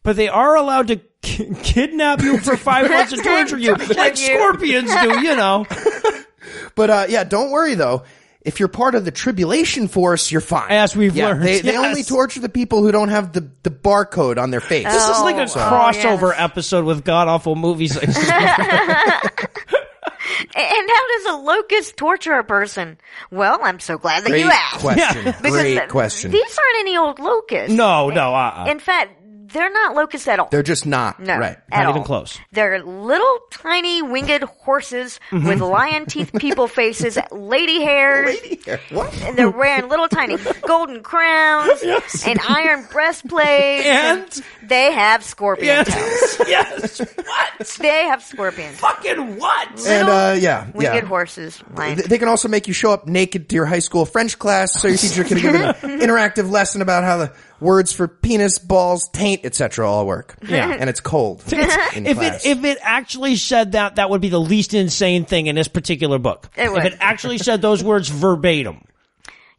[0.03, 4.15] but they are allowed to ki- kidnap you for five months and torture you, like
[4.17, 5.19] scorpions do.
[5.21, 5.65] You know,
[6.75, 8.03] But uh, yeah, don't worry though.
[8.41, 10.69] If you're part of the tribulation force, you're fine.
[10.69, 11.83] As we've yeah, learned, they, they yes.
[11.83, 14.85] only torture the people who don't have the, the barcode on their face.
[14.85, 16.35] this is like a Oh, oh, crossover yes.
[16.37, 17.97] episode with god awful movies.
[20.57, 22.97] And how does a locust torture a person?
[23.31, 24.79] Well, I'm so glad that Great you asked.
[24.79, 25.23] question.
[25.41, 26.31] Because Great question.
[26.31, 27.71] These aren't any old locusts.
[27.71, 29.11] no, no, uh, uh In fact,
[29.55, 30.49] they're not locusts at all.
[30.51, 31.57] They're just not no, right.
[31.71, 32.37] at Not even close.
[32.51, 35.47] They're little tiny winged horses Mm-hmm.
[35.47, 38.35] with lion teeth people faces, lady hairs.
[38.91, 39.13] What?
[39.23, 40.37] And they're wearing little tiny
[40.67, 41.81] golden crowns
[42.27, 43.85] and iron breastplates.
[43.85, 46.41] And- they have scorpion tails.
[46.47, 47.67] yes, what?
[47.79, 48.79] They have scorpions.
[48.79, 49.69] Fucking what?
[49.85, 51.01] And uh, yeah, Winged yeah.
[51.01, 51.61] horses.
[51.75, 54.39] Lion Th- They can also make you show up naked to your high school French
[54.39, 58.59] class, so your teacher can give an interactive lesson about how the words for penis,
[58.59, 59.89] balls, taint, etc.
[59.89, 60.35] all work.
[60.47, 60.75] Yeah.
[60.79, 62.45] and it's cold in if class.
[62.45, 65.67] it if it actually said that, that would be the least insane thing in this
[65.67, 66.49] particular book.
[66.55, 66.85] It would.
[66.85, 68.85] If it actually said those words verbatim.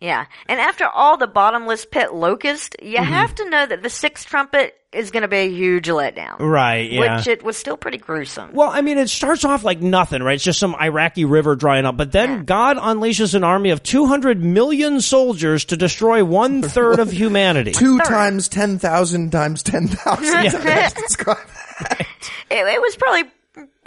[0.01, 0.27] Yeah.
[0.49, 3.05] And after all the bottomless pit locust, you Mm-hmm.
[3.05, 6.39] have to know that the sixth trumpet is going to be a huge letdown.
[6.39, 7.17] Right, yeah.
[7.19, 8.53] Which it was still pretty gruesome.
[8.53, 10.35] Well, I mean, it starts off like nothing, right?
[10.37, 11.97] It's just some Iraqi river drying up.
[11.97, 17.11] But then God unleashes an army of 200 million soldiers to destroy one third of
[17.13, 17.73] humanity.
[17.73, 20.25] Two times ten thousand times ten thousand.
[21.87, 22.07] it,
[22.51, 23.25] it was probably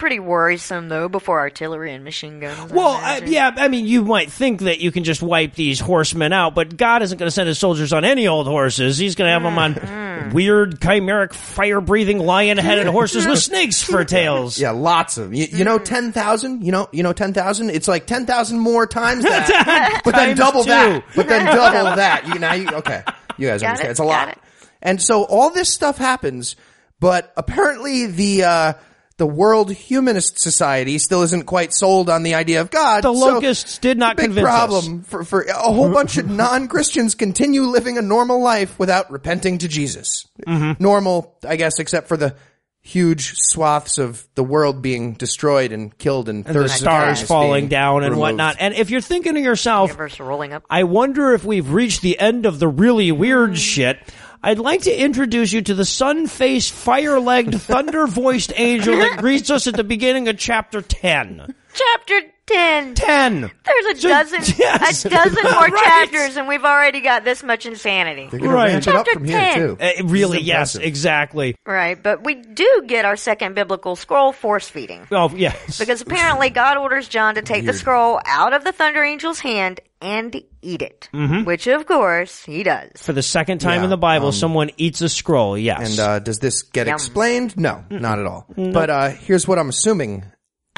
[0.00, 1.08] pretty worrisome though.
[1.08, 2.72] Before artillery and machine guns.
[2.72, 3.32] Well, I, imagine.
[3.32, 6.76] yeah, I mean, you might think that you can just wipe these horsemen out, but
[6.76, 8.98] God isn't going to send his soldiers on any old horses.
[8.98, 10.24] He's going to have them Mm-hmm.
[10.28, 14.58] on weird, chimeric, fire-breathing, lion-headed horses with snakes for tails.
[14.58, 15.34] Yeah, lots of 'em.
[15.34, 15.84] You, you know, Mm.
[15.84, 16.64] ten thousand.
[16.64, 17.70] You know, you know, ten thousand.
[17.70, 20.70] It's like ten thousand more times that, but then Times double two.
[20.70, 21.04] that.
[21.14, 22.26] But then double that.
[22.26, 23.02] You now, you okay?
[23.38, 23.88] You guys Got understand?
[23.88, 24.28] it, It's a got lot.
[24.28, 24.38] it.
[24.82, 26.56] And so all this stuff happens,
[27.00, 28.72] but apparently the uh,
[29.20, 33.04] the World Humanist Society still isn't quite sold on the idea of God.
[33.04, 34.54] The So locusts did not big convince us.
[34.54, 39.10] problem for for a whole bunch of non Christians continue living a normal life without
[39.10, 40.26] repenting to Jesus.
[40.48, 40.82] Mm-hmm.
[40.82, 42.34] Normal, I guess, except for the
[42.80, 47.68] huge swaths of the world being destroyed and killed and, And the stars falling being
[47.68, 48.20] down and removed.
[48.20, 48.56] whatnot.
[48.58, 50.64] And if you're thinking to yourself, rolling up.
[50.70, 53.98] I wonder if we've reached the end of the really weird shit.
[54.42, 59.74] I'd like to introduce you to the sun-faced, fire-legged, thunder-voiced angel that greets us at
[59.74, 61.54] the beginning of chapter 10.
[61.74, 62.20] Chapter
[62.52, 62.94] ten.
[62.94, 63.40] 10!
[63.40, 65.04] There's a So- dozen, yes.
[65.04, 65.84] a dozen more Right.
[65.84, 68.28] chapters, and we've already got this much insanity.
[68.30, 68.68] They're going Right.
[68.68, 69.58] to ramp it up Chapter from here 10.
[69.58, 69.76] too.
[69.80, 70.82] Uh, really, This is yes, impressive.
[70.88, 71.56] exactly.
[71.66, 75.06] Right, but we do get our second biblical scroll force feeding.
[75.12, 75.78] Oh, yes.
[75.78, 79.80] Because apparently God orders John to take the scroll out of the thunder angel's hand
[80.02, 81.08] and eat it.
[81.12, 81.44] Mm-hmm.
[81.44, 82.90] Which of course he does.
[82.96, 85.90] For the second time Yeah, in the Bible, someone eats a scroll, yes.
[85.90, 86.94] And uh, does this get Yum.
[86.94, 87.56] explained?
[87.58, 88.46] No, not at all.
[88.56, 90.24] But uh, here's what I'm assuming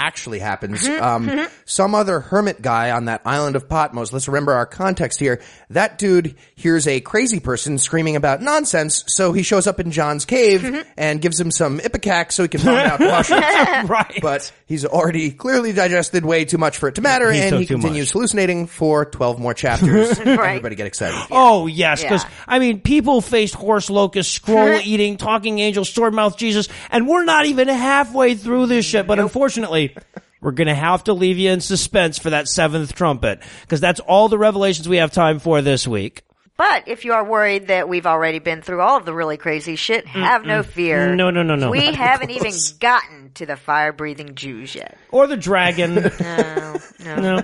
[0.02, 0.82] actually happens.
[0.82, 1.54] Mm-hmm, um, mm-hmm.
[1.64, 4.12] some other hermit guy on that island of Patmos.
[4.12, 5.40] Let's remember our context here.
[5.70, 10.24] That dude hears a crazy person screaming about nonsense, so he shows up in John's
[10.24, 10.88] cave mm-hmm.
[10.96, 13.88] and gives him some ipecac so he can vomit out the mushrooms.
[13.88, 14.18] right.
[14.20, 17.60] But he's already clearly digested way too much for it to matter, He and took
[17.60, 18.12] he too continues much.
[18.12, 20.18] hallucinating for 12 more chapters.
[20.18, 21.20] Everybody get excited.
[21.30, 22.30] Oh yes, because Yeah.
[22.48, 27.24] I mean, people faced horse locust, scroll eating, talking angel, sword mouth Jesus, and we're
[27.24, 29.06] not even halfway through this shit.
[29.06, 29.94] But unfortunately,
[30.40, 34.28] we're gonna have to leave you in suspense for that seventh trumpet because that's all
[34.28, 36.22] the revelations we have time for this week.
[36.62, 39.74] But if you are worried that we've already been through all of the really crazy
[39.74, 41.12] shit, have no fear.
[41.12, 41.72] No, no, no, no.
[41.72, 44.96] We Not haven't even gotten to the fire breathing Jews yet.
[45.10, 46.12] Or the dragon.
[46.20, 47.16] No, no.
[47.16, 47.42] no.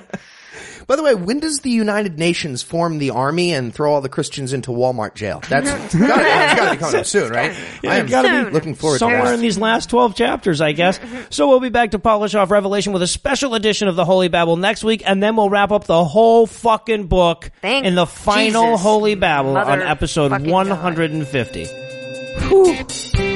[0.86, 4.08] By the way, when does the United Nations form the army and throw all the
[4.08, 5.42] Christians into Walmart jail?
[5.48, 7.54] That's gotta, it's got to be coming up soon, right?
[7.84, 9.10] I am gotta be looking forward to that.
[9.10, 10.98] Somewhere in these last 12 chapters, I guess.
[10.98, 11.22] Mm-hmm.
[11.30, 14.28] So we'll be back to polish off Revelation with a special edition of the Holy
[14.28, 18.06] Babble next week, and then we'll wrap up the whole fucking book Thank in the
[18.06, 18.82] final Jesus.
[18.82, 23.27] Holy Babble on episode 150.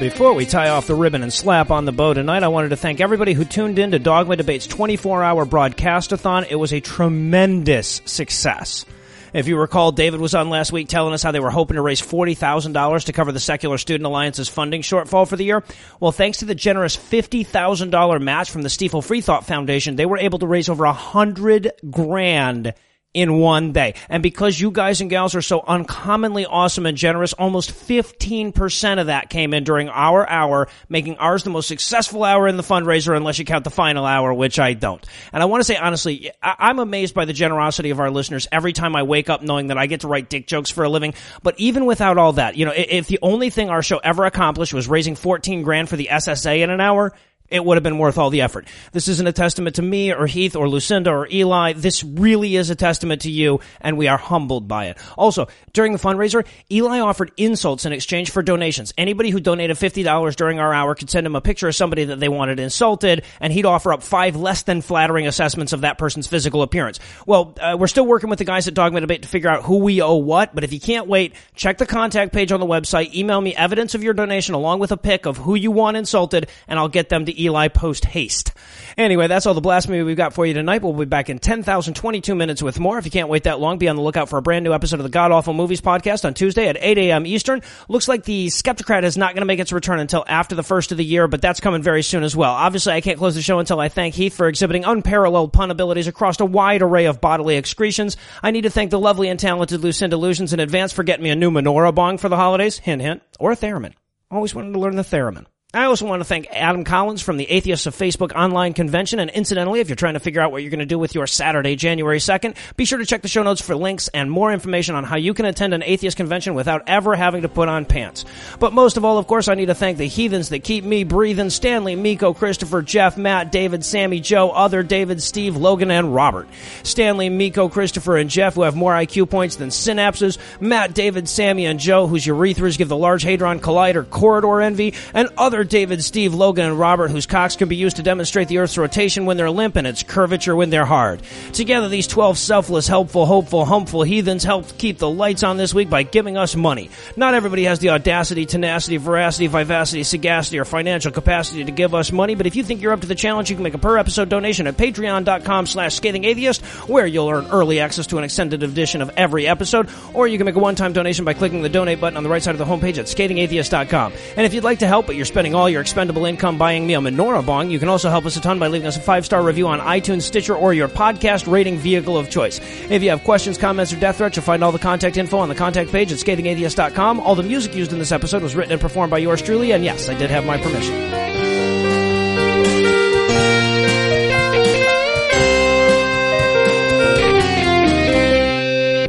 [0.00, 2.76] Before we tie off the ribbon and slap on the bow tonight, I wanted to
[2.76, 6.46] thank everybody who tuned in to Dogma Debate's 24-hour broadcast-a-thon.
[6.50, 8.84] It was a tremendous success.
[9.32, 11.80] If you recall, David was on last week telling us how they were hoping to
[11.80, 15.62] raise $40,000 to cover the Secular Student Alliance's funding shortfall for the year.
[16.00, 20.18] Well, thanks to the generous $50,000 match from the Stiefel Free Thought Foundation, they were
[20.18, 22.74] able to raise over a hundred grand
[23.14, 23.94] in one day.
[24.08, 29.06] And because you guys and gals are so uncommonly awesome and generous, almost 15% of
[29.06, 33.16] that came in during our hour, making ours the most successful hour in the fundraiser
[33.16, 35.04] unless you count the final hour, which I don't.
[35.32, 38.48] And I want to say honestly, I- I'm amazed by the generosity of our listeners
[38.50, 40.88] every time I wake up knowing that I get to write dick jokes for a
[40.88, 41.14] living.
[41.42, 44.74] But even without all that, you know, if the only thing our show ever accomplished
[44.74, 47.12] was raising 14 grand for the SSA in an hour,
[47.50, 48.66] it would have been worth all the effort.
[48.92, 51.74] This isn't a testament to me or Heath or Lucinda or Eli.
[51.74, 54.98] This really is a testament to you, and we are humbled by it.
[55.18, 58.94] Also, during the fundraiser, Eli offered insults in exchange for donations.
[58.96, 62.18] Anybody who donated $50 during our hour could send him a picture of somebody that
[62.18, 66.26] they wanted insulted, and he'd offer up five less than flattering assessments of that person's
[66.26, 66.98] physical appearance.
[67.26, 69.78] Well, uh, we're still working with the guys at Dogma Debate to figure out who
[69.78, 73.14] we owe what, but if you can't wait, check the contact page on the website,
[73.14, 76.48] email me evidence of your donation along with a pic of who you want insulted,
[76.68, 78.52] and I'll get them to Eli post haste.
[78.96, 80.82] Anyway, that's all the blasphemy we've got for you tonight.
[80.82, 82.96] We'll be back in 10,022 minutes with more.
[82.98, 85.00] If you can't wait that long, be on the lookout for a brand new episode
[85.00, 87.26] of the God Awful Movies podcast on Tuesday at 8 a.m.
[87.26, 87.62] Eastern.
[87.88, 90.92] Looks like the Skeptocrat is not going to make its return until after the first
[90.92, 92.52] of the year, but that's coming very soon as well.
[92.52, 96.06] Obviously, I can't close the show until I thank Heath for exhibiting unparalleled pun abilities
[96.06, 98.16] across a wide array of bodily excretions.
[98.42, 101.30] I need to thank the lovely and talented Lucinda Illusions in advance for getting me
[101.30, 102.78] a new menorah bong for the holidays.
[102.78, 103.22] Hint, hint.
[103.40, 103.94] Or a theremin.
[104.30, 105.46] Always wanted to learn the theremin.
[105.74, 109.18] I also want to thank Adam Collins from the Atheists of Facebook online convention.
[109.18, 111.26] And incidentally, if you're trying to figure out what you're going to do with your
[111.26, 114.94] Saturday, January 2nd, be sure to check the show notes for links and more information
[114.94, 118.24] on how you can attend an atheist convention without ever having to put on pants.
[118.60, 121.02] But most of all, of course, I need to thank the heathens that keep me
[121.02, 126.46] breathing Stanley, Miko, Christopher, Jeff, Matt, David, Sammy, Joe, Other, David, Steve, Logan, and Robert.
[126.84, 130.38] Stanley, Miko, Christopher, and Jeff, who have more IQ points than synapses.
[130.60, 134.94] Matt, David, Sammy, and Joe, whose urethras give the Large Hadron Collider corridor envy.
[135.12, 138.58] And Other, David, Steve, Logan, and Robert, whose cocks can be used to demonstrate the
[138.58, 141.22] Earth's rotation when they're limp and its curvature when they're hard.
[141.52, 145.90] Together, these 12 selfless, helpful, hopeful, humpful heathens helped keep the lights on this week
[145.90, 146.90] by giving us money.
[147.16, 152.12] Not everybody has the audacity, tenacity, veracity, vivacity, sagacity, or financial capacity to give us
[152.12, 153.98] money, but if you think you're up to the challenge, you can make a per
[153.98, 159.02] episode donation at patreon.com slash scathingatheist, where you'll earn early access to an extended edition
[159.02, 162.16] of every episode, or you can make a one-time donation by clicking the donate button
[162.16, 164.12] on the right side of the homepage at scathingatheist.com.
[164.36, 166.94] And if you'd like to help, but you're spending all your expendable income buying me
[166.94, 169.42] a menorah bong, you can also help us a ton by leaving us a five-star
[169.42, 172.60] review on iTunes, Stitcher, or your podcast rating vehicle of choice.
[172.90, 175.48] If you have questions, comments, or death threats, you'll find all the contact info on
[175.48, 177.20] the contact page at scathingatheist.com.
[177.20, 179.84] All the music used in this episode was written and performed by yours truly, and
[179.84, 180.94] yes, I did have my permission.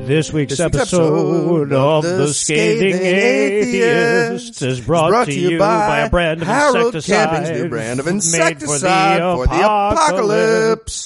[0.05, 6.43] This week's, This episode of The Scathing Atheist is brought, to you by, a brand
[6.43, 11.03] of Harold insecticide Camping's new brand of made insecticide for the, apocalypse.